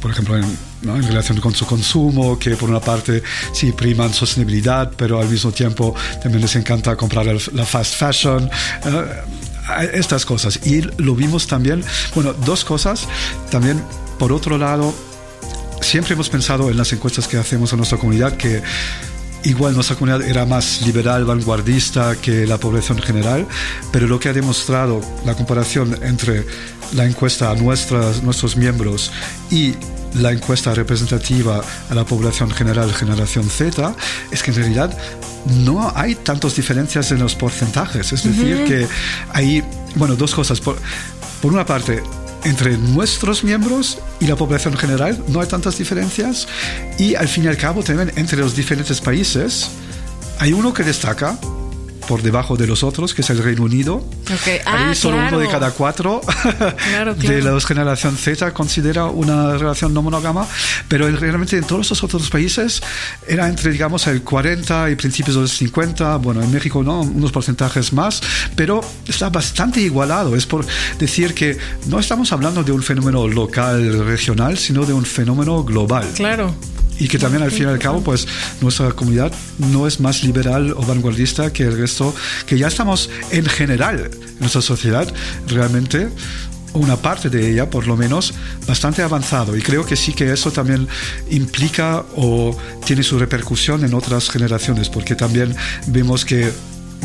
por 0.00 0.12
ejemplo, 0.12 0.36
en, 0.36 1.02
relación 1.02 1.40
con 1.40 1.52
su 1.54 1.66
consumo, 1.66 2.38
que 2.38 2.56
por 2.56 2.70
una 2.70 2.78
parte 2.78 3.20
sí 3.52 3.72
priman 3.72 4.14
sostenibilidad, 4.14 4.92
pero 4.96 5.20
al 5.20 5.28
mismo 5.28 5.50
tiempo 5.50 5.92
también 6.22 6.42
les 6.42 6.54
encanta 6.54 6.94
comprar 6.94 7.26
la 7.26 7.64
fast 7.64 7.96
fashion. 7.96 8.48
Eh, 8.84 9.90
estas 9.94 10.24
cosas. 10.24 10.60
Y 10.64 10.82
lo 11.02 11.14
vimos 11.14 11.46
también, 11.46 11.84
bueno, 12.14 12.32
dos 12.32 12.64
cosas. 12.64 13.08
También, 13.50 13.82
por 14.18 14.32
otro 14.32 14.56
lado, 14.56 14.94
siempre 15.80 16.14
hemos 16.14 16.28
pensado 16.28 16.70
en 16.70 16.76
las 16.76 16.92
encuestas 16.92 17.28
que 17.28 17.36
hacemos 17.36 17.72
en 17.72 17.78
nuestra 17.78 17.98
comunidad 17.98 18.36
que 18.36 18.62
igual 19.44 19.74
nuestra 19.74 19.96
comunidad 19.96 20.26
era 20.28 20.46
más 20.46 20.82
liberal, 20.82 21.24
vanguardista 21.24 22.16
que 22.16 22.46
la 22.46 22.58
población 22.58 22.98
general, 22.98 23.46
pero 23.92 24.06
lo 24.06 24.18
que 24.18 24.28
ha 24.28 24.32
demostrado 24.32 25.00
la 25.24 25.34
comparación 25.34 25.98
entre 26.02 26.44
la 26.94 27.04
encuesta 27.04 27.50
a 27.50 27.54
nuestras, 27.54 28.22
nuestros 28.22 28.56
miembros 28.56 29.12
y 29.50 29.74
la 30.14 30.32
encuesta 30.32 30.74
representativa 30.74 31.60
a 31.90 31.94
la 31.94 32.04
población 32.04 32.50
general, 32.50 32.92
generación 32.92 33.48
Z, 33.48 33.94
es 34.30 34.42
que 34.42 34.50
en 34.50 34.56
realidad 34.56 34.98
no 35.64 35.92
hay 35.94 36.14
tantas 36.14 36.56
diferencias 36.56 37.12
en 37.12 37.20
los 37.20 37.34
porcentajes. 37.34 38.12
Es 38.12 38.24
decir, 38.24 38.64
que 38.64 38.86
hay, 39.32 39.62
bueno, 39.94 40.16
dos 40.16 40.34
cosas. 40.34 40.60
Por, 40.60 40.78
por 41.42 41.52
una 41.52 41.66
parte, 41.66 42.02
entre 42.44 42.76
nuestros 42.76 43.44
miembros 43.44 43.98
y 44.20 44.26
la 44.26 44.36
población 44.36 44.76
general. 44.76 45.22
No 45.28 45.40
hay 45.40 45.46
tantas 45.46 45.78
diferencias. 45.78 46.46
Y 46.98 47.14
al 47.14 47.28
fin 47.28 47.44
y 47.44 47.48
al 47.48 47.56
cabo 47.56 47.82
también 47.82 48.12
entre 48.16 48.38
los 48.38 48.54
diferentes 48.54 49.00
países 49.00 49.70
hay 50.38 50.52
uno 50.52 50.72
que 50.72 50.84
destaca 50.84 51.38
por 52.08 52.22
debajo 52.22 52.56
de 52.56 52.66
los 52.66 52.82
otros, 52.82 53.12
que 53.12 53.20
es 53.20 53.30
el 53.30 53.38
Reino 53.38 53.64
Unido. 53.64 54.04
Okay. 54.40 54.58
Ah, 54.64 54.94
solo 54.94 55.18
uno 55.18 55.38
de 55.38 55.46
cada 55.48 55.70
cuatro 55.72 56.22
de 57.18 57.42
la 57.42 57.60
generación 57.60 58.16
Z 58.16 58.52
considera 58.54 59.04
una 59.04 59.58
relación 59.58 59.92
no 59.92 60.02
monógama, 60.02 60.46
pero 60.88 61.08
realmente 61.10 61.58
en 61.58 61.64
todos 61.64 61.90
los 61.90 62.02
otros 62.02 62.30
países 62.30 62.80
era 63.26 63.48
entre, 63.48 63.70
digamos, 63.70 64.06
el 64.06 64.22
40 64.22 64.90
y 64.90 64.96
principios 64.96 65.36
de 65.36 65.42
los 65.42 65.52
50, 65.52 66.16
bueno, 66.16 66.42
en 66.42 66.50
México 66.50 66.82
no, 66.82 67.02
unos 67.02 67.30
porcentajes 67.30 67.92
más, 67.92 68.22
pero 68.56 68.80
está 69.06 69.28
bastante 69.28 69.80
igualado. 69.80 70.34
Es 70.34 70.46
por 70.46 70.64
decir 70.98 71.34
que 71.34 71.58
no 71.86 71.98
estamos 71.98 72.32
hablando 72.32 72.64
de 72.64 72.72
un 72.72 72.82
fenómeno 72.82 73.28
local, 73.28 74.06
regional, 74.06 74.56
sino 74.56 74.86
de 74.86 74.94
un 74.94 75.04
fenómeno 75.04 75.62
global. 75.62 76.06
Claro. 76.14 76.54
Y 76.98 77.08
que 77.08 77.18
también 77.18 77.42
al 77.42 77.50
fin 77.50 77.64
y 77.64 77.70
al 77.70 77.78
cabo 77.78 78.02
pues 78.02 78.26
nuestra 78.60 78.92
comunidad 78.92 79.32
no 79.58 79.86
es 79.86 80.00
más 80.00 80.22
liberal 80.24 80.72
o 80.72 80.82
vanguardista 80.82 81.52
que 81.52 81.64
el 81.64 81.78
resto, 81.78 82.14
que 82.46 82.58
ya 82.58 82.68
estamos 82.68 83.10
en 83.30 83.46
general 83.46 84.10
en 84.12 84.38
nuestra 84.40 84.62
sociedad 84.62 85.12
realmente 85.46 86.08
una 86.74 86.96
parte 86.96 87.30
de 87.30 87.50
ella, 87.50 87.70
por 87.70 87.86
lo 87.86 87.96
menos, 87.96 88.34
bastante 88.66 89.02
avanzado. 89.02 89.56
Y 89.56 89.62
creo 89.62 89.86
que 89.86 89.96
sí 89.96 90.12
que 90.12 90.32
eso 90.32 90.50
también 90.50 90.86
implica 91.30 92.04
o 92.14 92.56
tiene 92.84 93.02
su 93.02 93.18
repercusión 93.18 93.84
en 93.84 93.94
otras 93.94 94.30
generaciones, 94.30 94.88
porque 94.88 95.14
también 95.14 95.56
vemos 95.86 96.24
que 96.24 96.52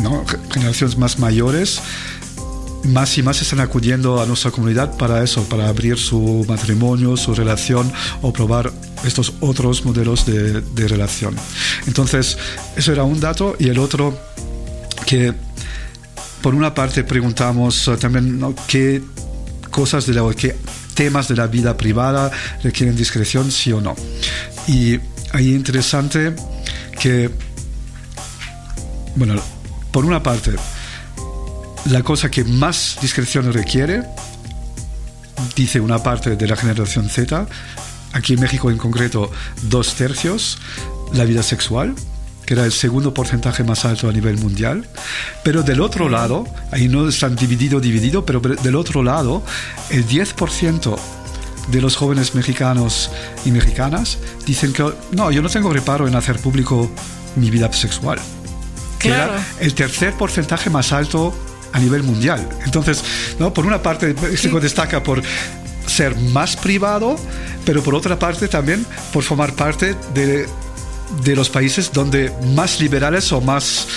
¿no? 0.02 0.26
generaciones 0.52 0.98
más 0.98 1.20
mayores 1.20 1.82
más 2.86 3.18
y 3.18 3.24
más 3.24 3.42
están 3.42 3.60
acudiendo 3.60 4.22
a 4.22 4.26
nuestra 4.26 4.52
comunidad 4.52 4.98
para 4.98 5.24
eso, 5.24 5.44
para 5.44 5.68
abrir 5.68 5.98
su 5.98 6.46
matrimonio, 6.48 7.16
su 7.18 7.34
relación 7.34 7.92
o 8.22 8.34
probar 8.34 8.72
estos 9.06 9.34
otros 9.40 9.86
modelos 9.86 10.26
de, 10.26 10.62
de 10.62 10.88
relación. 10.88 11.36
Entonces, 11.88 12.38
eso 12.76 12.92
era 12.92 13.04
un 13.04 13.20
dato 13.20 13.56
y 13.60 13.70
el 13.70 13.80
otro 13.80 14.18
que 15.06 15.34
por 16.42 16.54
una 16.54 16.74
parte 16.74 17.06
preguntamos 17.06 17.88
eh, 17.88 17.96
también 17.96 18.54
qué 18.68 19.02
cosas 19.72 20.06
de 20.06 20.14
la, 20.14 20.30
qué 20.34 20.56
temas 20.94 21.30
de 21.30 21.36
la 21.36 21.48
vida 21.48 21.76
privada 21.78 22.30
requieren 22.62 22.96
discreción, 22.96 23.50
sí 23.52 23.72
o 23.72 23.80
no. 23.80 23.96
Y 24.68 25.00
ahí 25.32 25.54
interesante 25.54 26.36
que, 27.00 27.30
bueno, 29.16 29.36
por 29.92 30.06
una 30.06 30.22
parte, 30.22 30.52
la 31.86 32.02
cosa 32.04 32.32
que 32.32 32.44
más 32.44 32.98
discreción 33.02 33.52
requiere, 33.52 34.04
dice 35.56 35.80
una 35.80 36.02
parte 36.02 36.36
de 36.36 36.48
la 36.48 36.56
generación 36.56 37.10
Z, 37.10 37.48
aquí 38.14 38.34
en 38.34 38.40
México 38.40 38.72
en 38.72 38.78
concreto 38.78 39.32
dos 39.64 39.96
tercios, 39.96 40.60
la 41.14 41.26
vida 41.26 41.44
sexual, 41.44 41.96
que 42.46 42.54
era 42.54 42.66
el 42.66 42.72
segundo 42.72 43.14
porcentaje 43.14 43.64
más 43.64 43.86
alto 43.86 44.10
a 44.10 44.14
nivel 44.14 44.38
mundial. 44.38 44.88
Pero 45.44 45.64
del 45.64 45.82
otro 45.82 46.10
lado, 46.10 46.46
ahí 46.72 46.88
no 46.88 47.08
están 47.08 47.36
dividido, 47.36 47.80
dividido, 47.80 48.26
pero 48.26 48.40
del 48.40 48.76
otro 48.76 49.04
lado, 49.04 49.44
el 49.90 50.08
10% 50.08 50.98
de 51.70 51.82
los 51.82 51.96
jóvenes 51.96 52.36
mexicanos 52.36 53.10
y 53.46 53.52
mexicanas 53.52 54.18
dicen 54.46 54.74
que 54.74 54.94
no, 55.12 55.32
yo 55.32 55.42
no 55.42 55.50
tengo 55.50 55.72
reparo 55.72 56.08
en 56.08 56.16
hacer 56.16 56.38
público 56.40 56.92
mi 57.36 57.50
vida 57.50 57.72
sexual. 57.72 58.20
Que 59.00 59.10
era 59.10 59.46
el 59.60 59.74
tercer 59.74 60.14
porcentaje 60.14 60.70
más 60.70 60.94
alto 60.94 61.34
a 61.74 61.80
nivel 61.80 62.04
mundial. 62.04 62.48
Entonces, 62.64 63.04
¿no? 63.40 63.54
por 63.54 63.66
una 63.66 63.82
parte, 63.82 64.14
México 64.14 64.60
destaca 64.60 65.04
por 65.04 65.22
ser 65.86 66.16
más 66.16 66.56
privado, 66.56 67.18
pero 67.66 67.84
por 67.84 67.96
otra 67.96 68.18
parte 68.18 68.48
también 68.48 68.86
por 69.12 69.24
formar 69.24 69.54
parte 69.54 69.96
de, 70.14 70.48
de 71.24 71.36
los 71.36 71.50
países 71.50 71.92
donde 71.92 72.32
más 72.56 72.80
liberales 72.80 73.32
o 73.32 73.42
más, 73.42 73.88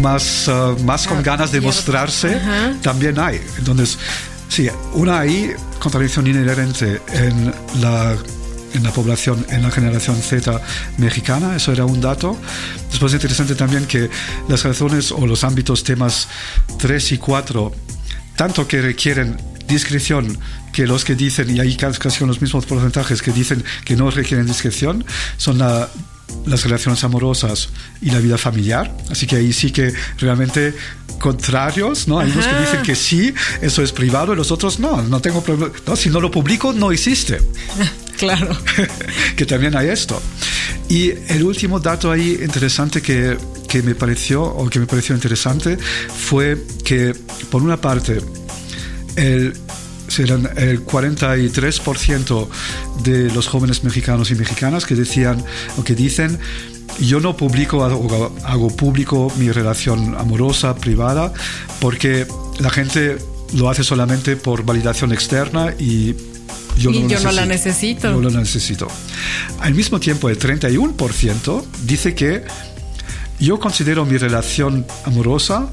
más, 0.00 0.48
uh, 0.48 0.78
más 0.84 1.06
con 1.06 1.22
ganas 1.22 1.50
de 1.50 1.60
mostrarse 1.60 2.40
también 2.82 3.18
hay. 3.18 3.40
Entonces, 3.58 3.98
sí, 4.48 4.68
una 4.92 5.20
hay 5.20 5.52
contradicción 5.80 6.26
inherente 6.26 7.00
en 7.12 7.52
la 7.80 8.16
en 8.74 8.82
la 8.82 8.92
población, 8.92 9.46
en 9.48 9.62
la 9.62 9.70
generación 9.70 10.16
Z 10.16 10.60
mexicana, 10.98 11.56
eso 11.56 11.72
era 11.72 11.84
un 11.84 12.00
dato. 12.00 12.36
Después 12.90 13.12
es 13.12 13.16
interesante 13.16 13.54
también 13.54 13.86
que 13.86 14.10
las 14.48 14.64
razones 14.64 15.12
o 15.12 15.26
los 15.26 15.44
ámbitos 15.44 15.84
temas 15.84 16.28
3 16.78 17.12
y 17.12 17.18
4, 17.18 17.72
tanto 18.36 18.68
que 18.68 18.82
requieren 18.82 19.36
discreción 19.66 20.38
que 20.72 20.86
los 20.86 21.04
que 21.04 21.14
dicen, 21.14 21.54
y 21.54 21.60
hay 21.60 21.76
casi 21.76 22.18
con 22.18 22.28
los 22.28 22.40
mismos 22.40 22.66
porcentajes 22.66 23.22
que 23.22 23.32
dicen 23.32 23.64
que 23.84 23.96
no 23.96 24.10
requieren 24.10 24.46
discreción, 24.46 25.04
son 25.36 25.58
la 25.58 25.88
las 26.46 26.64
relaciones 26.64 27.02
amorosas 27.04 27.70
y 28.00 28.10
la 28.10 28.18
vida 28.18 28.36
familiar. 28.36 28.94
Así 29.10 29.26
que 29.26 29.36
ahí 29.36 29.52
sí 29.52 29.70
que 29.70 29.92
realmente 30.18 30.74
contrarios, 31.18 32.06
¿no? 32.08 32.18
Hay 32.18 32.30
unos 32.30 32.46
que 32.46 32.58
dicen 32.58 32.82
que 32.82 32.94
sí, 32.94 33.34
eso 33.62 33.82
es 33.82 33.92
privado 33.92 34.32
y 34.32 34.36
los 34.36 34.50
otros 34.50 34.78
no, 34.78 35.02
no 35.02 35.20
tengo 35.20 35.42
problema. 35.42 35.72
No, 35.86 35.96
si 35.96 36.10
no 36.10 36.20
lo 36.20 36.30
publico, 36.30 36.72
no 36.72 36.92
existe. 36.92 37.40
Claro. 38.18 38.56
que 39.36 39.46
también 39.46 39.76
hay 39.76 39.88
esto. 39.88 40.20
Y 40.88 41.10
el 41.10 41.42
último 41.42 41.80
dato 41.80 42.10
ahí 42.10 42.38
interesante 42.42 43.00
que, 43.00 43.36
que 43.68 43.82
me 43.82 43.94
pareció, 43.94 44.42
o 44.42 44.68
que 44.68 44.78
me 44.78 44.86
pareció 44.86 45.14
interesante, 45.14 45.76
fue 45.76 46.62
que, 46.84 47.14
por 47.50 47.62
una 47.62 47.80
parte, 47.80 48.20
el 49.16 49.54
eran 50.18 50.48
el 50.56 50.84
43% 50.84 52.48
de 53.02 53.30
los 53.32 53.48
jóvenes 53.48 53.84
mexicanos 53.84 54.30
y 54.30 54.34
mexicanas 54.34 54.86
que 54.86 54.94
decían 54.94 55.42
o 55.76 55.84
que 55.84 55.94
dicen 55.94 56.38
yo 57.00 57.20
no 57.20 57.36
publico 57.36 57.84
hago, 57.84 58.32
hago 58.44 58.68
público 58.68 59.32
mi 59.36 59.50
relación 59.50 60.14
amorosa 60.16 60.76
privada 60.76 61.32
porque 61.80 62.26
la 62.58 62.70
gente 62.70 63.18
lo 63.54 63.68
hace 63.68 63.82
solamente 63.82 64.36
por 64.36 64.64
validación 64.64 65.12
externa 65.12 65.74
y 65.78 66.14
yo, 66.78 66.90
no, 66.90 67.08
yo 67.08 67.20
no, 67.20 67.32
la 67.32 67.46
necesito. 67.46 68.10
No 68.10 68.20
lo 68.20 68.30
necesito. 68.30 68.88
Al 69.60 69.74
mismo 69.74 70.00
tiempo, 70.00 70.28
el 70.28 70.38
31% 70.38 71.64
dice 71.84 72.14
que 72.14 72.44
yo 73.38 73.58
considero 73.58 74.04
mi 74.04 74.16
relación 74.16 74.86
amorosa 75.04 75.68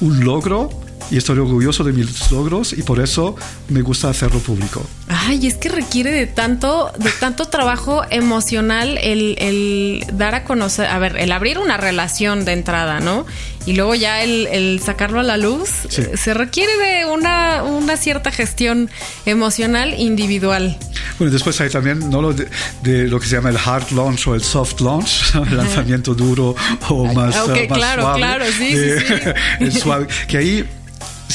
un 0.00 0.24
logro 0.24 0.85
y 1.10 1.16
estoy 1.16 1.38
orgulloso 1.38 1.84
de 1.84 1.92
mis 1.92 2.30
logros 2.30 2.72
y 2.72 2.82
por 2.82 3.00
eso 3.00 3.36
me 3.68 3.82
gusta 3.82 4.08
hacerlo 4.08 4.40
público. 4.40 4.84
Ay, 5.08 5.46
es 5.46 5.54
que 5.54 5.68
requiere 5.68 6.10
de 6.10 6.26
tanto, 6.26 6.92
de 6.98 7.10
tanto 7.10 7.46
trabajo 7.46 8.02
emocional 8.10 8.98
el, 8.98 9.36
el 9.38 10.04
dar 10.12 10.34
a 10.34 10.44
conocer, 10.44 10.86
a 10.86 10.98
ver, 10.98 11.16
el 11.16 11.32
abrir 11.32 11.58
una 11.58 11.76
relación 11.76 12.44
de 12.44 12.52
entrada, 12.52 13.00
¿no? 13.00 13.26
Y 13.66 13.72
luego 13.72 13.96
ya 13.96 14.22
el, 14.22 14.80
sacarlo 14.80 15.18
a 15.18 15.24
la 15.24 15.36
luz, 15.36 15.68
se 15.88 16.34
requiere 16.34 16.72
de 16.76 17.04
una, 17.06 17.64
una 17.64 17.96
cierta 17.96 18.30
gestión 18.30 18.88
emocional 19.24 19.94
individual. 19.98 20.78
Bueno, 21.18 21.32
después 21.32 21.60
hay 21.60 21.70
también 21.70 22.08
¿no? 22.10 22.22
lo 22.22 22.32
de, 22.32 23.08
lo 23.08 23.18
que 23.18 23.26
se 23.26 23.36
llama 23.36 23.50
el 23.50 23.58
hard 23.58 23.90
launch 23.90 24.28
o 24.28 24.34
el 24.34 24.42
soft 24.42 24.80
launch, 24.80 25.34
el 25.50 25.56
lanzamiento 25.56 26.14
duro 26.14 26.54
o 26.88 27.12
más, 27.12 27.36
okay, 27.38 27.68
más 27.68 27.78
claro, 27.78 28.02
suave. 28.02 28.18
Claro, 28.18 28.44
sí, 28.46 28.72
sí, 28.72 28.90
sí. 28.98 29.14
el 29.60 29.72
suave. 29.72 30.06
Que 30.28 30.38
ahí 30.38 30.68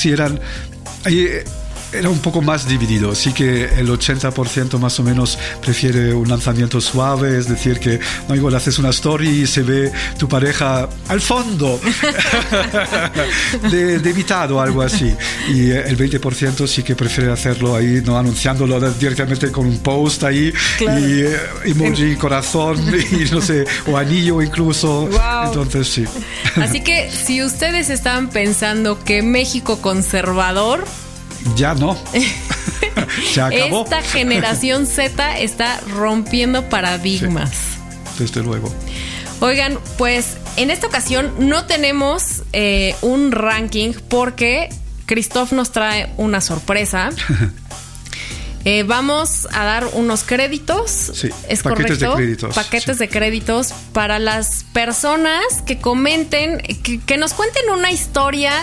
si 0.01 0.11
eran... 0.11 0.39
Ahí 1.05 1.27
era 1.93 2.09
un 2.09 2.19
poco 2.19 2.41
más 2.41 2.67
dividido. 2.67 3.13
Sí 3.15 3.33
que 3.33 3.65
el 3.65 3.89
80% 3.89 4.77
más 4.79 4.99
o 4.99 5.03
menos 5.03 5.37
prefiere 5.61 6.13
un 6.13 6.27
lanzamiento 6.29 6.79
suave, 6.81 7.37
es 7.37 7.47
decir, 7.47 7.79
que 7.79 7.99
no 8.27 8.35
igual 8.35 8.55
haces 8.55 8.79
una 8.79 8.89
story 8.89 9.29
y 9.41 9.47
se 9.47 9.61
ve 9.63 9.91
tu 10.17 10.27
pareja 10.27 10.87
al 11.07 11.21
fondo, 11.21 11.79
de, 13.71 13.99
de 13.99 14.09
invitado, 14.09 14.61
algo 14.61 14.81
así. 14.81 15.13
Y 15.49 15.71
el 15.71 15.97
20% 15.97 16.67
sí 16.67 16.83
que 16.83 16.95
prefiere 16.95 17.31
hacerlo 17.31 17.75
ahí, 17.75 18.01
no 18.05 18.17
anunciándolo 18.17 18.79
directamente 18.93 19.51
con 19.51 19.65
un 19.65 19.79
post 19.79 20.23
ahí, 20.23 20.53
Claro. 20.77 20.99
y 20.99 21.21
eh, 21.21 21.37
emoji, 21.65 22.15
corazón, 22.15 22.77
y 23.11 23.29
no 23.31 23.41
sé, 23.41 23.65
o 23.87 23.97
anillo 23.97 24.41
incluso. 24.41 25.07
Wow. 25.07 25.45
Entonces 25.47 25.87
sí. 25.87 26.05
Así 26.55 26.81
que 26.81 27.09
si 27.11 27.43
ustedes 27.43 27.89
estaban 27.89 28.29
pensando 28.29 28.99
que 29.03 29.21
México 29.21 29.81
conservador, 29.81 30.85
Ya 31.55 31.73
no. 31.73 31.97
Se 33.33 33.41
acabó. 33.41 33.83
esta 33.83 34.01
generación 34.01 34.85
Z 34.85 35.39
está 35.39 35.79
rompiendo 35.95 36.69
paradigmas. 36.69 37.51
Desde 38.17 38.41
luego. 38.43 38.73
Oigan, 39.39 39.79
pues 39.97 40.37
en 40.57 40.69
esta 40.69 40.87
ocasión 40.87 41.33
no 41.39 41.65
tenemos 41.65 42.43
eh, 42.53 42.95
un 43.01 43.31
ranking 43.31 43.93
porque 44.09 44.69
Christoph 45.07 45.51
nos 45.51 45.71
trae 45.71 46.11
una 46.17 46.41
sorpresa. 46.41 47.09
Eh, 48.63 48.83
vamos 48.83 49.47
a 49.53 49.63
dar 49.65 49.87
unos 49.93 50.21
créditos. 50.23 50.91
Sí, 50.91 51.29
¿Es 51.49 51.63
paquetes 51.63 51.99
de 51.99 52.05
correcto? 52.05 52.15
créditos, 52.15 52.53
Paquetes 52.55 52.97
sí. 52.97 52.99
de 52.99 53.09
créditos 53.09 53.73
para 53.91 54.19
las 54.19 54.65
personas 54.71 55.41
que 55.65 55.79
comenten, 55.79 56.59
que, 56.59 56.99
que 56.99 57.17
nos 57.17 57.33
cuenten 57.33 57.71
una 57.71 57.91
historia. 57.91 58.53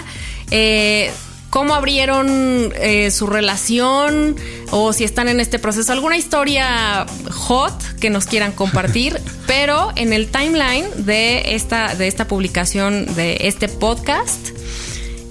eh, 0.53 1.11
cómo 1.51 1.75
abrieron 1.75 2.73
eh, 2.77 3.11
su 3.11 3.27
relación 3.27 4.37
o 4.71 4.93
si 4.93 5.05
están 5.05 5.29
en 5.29 5.41
este 5.41 5.59
proceso, 5.59 5.93
alguna 5.93 6.17
historia 6.17 7.07
hot 7.31 7.83
que 8.01 8.11
nos 8.11 8.27
quieran 8.27 8.53
compartir, 8.53 9.21
pero 9.47 9.93
en 9.97 10.13
el 10.13 10.29
timeline 10.29 10.87
de 11.05 11.55
esta, 11.55 11.95
de 11.95 12.07
esta 12.07 12.27
publicación, 12.29 13.15
de 13.15 13.39
este 13.43 13.69
podcast, 13.69 14.51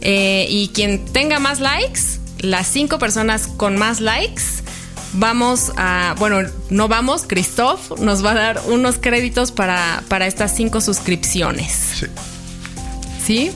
eh, 0.02 0.48
y 0.50 0.70
quien 0.70 1.06
tenga 1.06 1.40
más 1.40 1.60
likes, 1.60 2.02
las 2.40 2.68
cinco 2.68 3.00
personas 3.00 3.48
con 3.48 3.78
más 3.78 4.00
likes, 4.00 4.44
vamos 5.14 5.72
a, 5.76 6.16
bueno, 6.20 6.50
no 6.70 6.88
vamos, 6.88 7.24
Christoph 7.28 8.00
nos 8.00 8.24
va 8.24 8.32
a 8.32 8.36
dar 8.36 8.62
unos 8.68 8.98
créditos 8.98 9.52
para, 9.52 10.04
para 10.08 10.28
estas 10.28 10.56
cinco 10.56 10.82
suscripciones. 10.82 11.72
Sí. 12.00 12.06
¿Sí? 13.26 13.52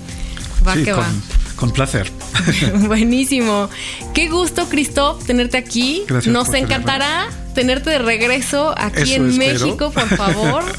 Va 0.68 0.74
Sí, 0.76 0.84
que 0.84 0.92
con, 0.92 1.02
va. 1.02 1.12
con 1.56 1.72
placer. 1.72 2.12
Buenísimo. 2.88 3.70
Qué 4.14 4.30
gusto, 4.30 4.68
Christoph, 4.70 5.24
tenerte 5.26 5.58
aquí. 5.58 6.04
Gracias 6.08 6.32
Nos 6.32 6.50
tenerme. 6.52 6.74
encantará 6.76 7.28
tenerte 7.54 7.90
de 7.90 8.00
regreso 8.00 8.74
aquí 8.78 9.14
en 9.14 9.38
México, 9.38 9.92
por 9.92 10.08
favor. 10.16 10.64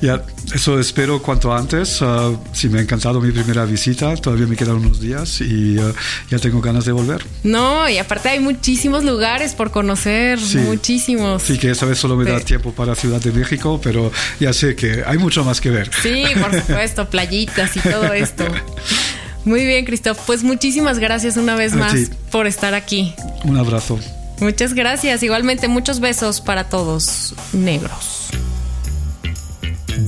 Ya, 0.00 0.22
eso 0.54 0.78
espero 0.78 1.20
cuanto 1.20 1.52
antes. 1.52 2.00
Uh, 2.00 2.38
sí, 2.52 2.68
me 2.68 2.78
ha 2.78 2.82
encantado 2.82 3.20
mi 3.20 3.32
primera 3.32 3.64
visita. 3.64 4.14
Todavía 4.14 4.46
me 4.46 4.54
quedan 4.54 4.76
unos 4.76 5.00
días 5.00 5.40
y 5.40 5.76
uh, 5.76 5.92
ya 6.30 6.38
tengo 6.38 6.60
ganas 6.60 6.84
de 6.84 6.92
volver. 6.92 7.24
No, 7.42 7.88
y 7.88 7.98
aparte 7.98 8.28
hay 8.28 8.38
muchísimos 8.38 9.02
lugares 9.02 9.54
por 9.54 9.72
conocer, 9.72 10.38
muchísimos. 10.54 11.42
Sí, 11.42 11.58
que 11.58 11.70
esta 11.70 11.84
vez 11.84 11.98
solo 11.98 12.14
me 12.14 12.30
da 12.30 12.38
tiempo 12.38 12.72
para 12.72 12.94
Ciudad 12.94 13.20
de 13.20 13.32
México, 13.32 13.80
pero 13.82 14.12
ya 14.38 14.52
sé 14.52 14.76
que 14.76 15.02
hay 15.04 15.18
mucho 15.18 15.44
más 15.44 15.60
que 15.60 15.70
ver. 15.70 15.90
Sí, 16.00 16.24
por 16.40 16.54
supuesto, 16.54 17.10
playitas 17.10 17.76
y 17.76 17.80
todo 17.80 18.12
esto. 18.12 18.44
Muy 19.44 19.64
bien, 19.64 19.84
Cristóbal. 19.84 20.22
Pues 20.26 20.42
muchísimas 20.42 20.98
gracias 20.98 21.36
una 21.36 21.54
vez 21.54 21.74
más 21.74 21.94
por 22.30 22.46
estar 22.46 22.74
aquí. 22.74 23.14
Un 23.44 23.56
abrazo. 23.56 23.98
Muchas 24.40 24.74
gracias. 24.74 25.22
Igualmente, 25.22 25.68
muchos 25.68 26.00
besos 26.00 26.40
para 26.40 26.68
todos 26.68 27.34
negros. 27.52 28.28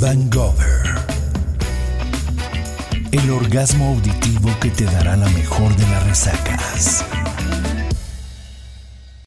Van 0.00 0.30
El 3.12 3.30
orgasmo 3.30 3.88
auditivo 3.88 4.50
que 4.60 4.70
te 4.70 4.84
dará 4.84 5.16
la 5.16 5.28
mejor 5.30 5.74
de 5.76 5.86
las 5.88 6.06
resacas. 6.06 7.04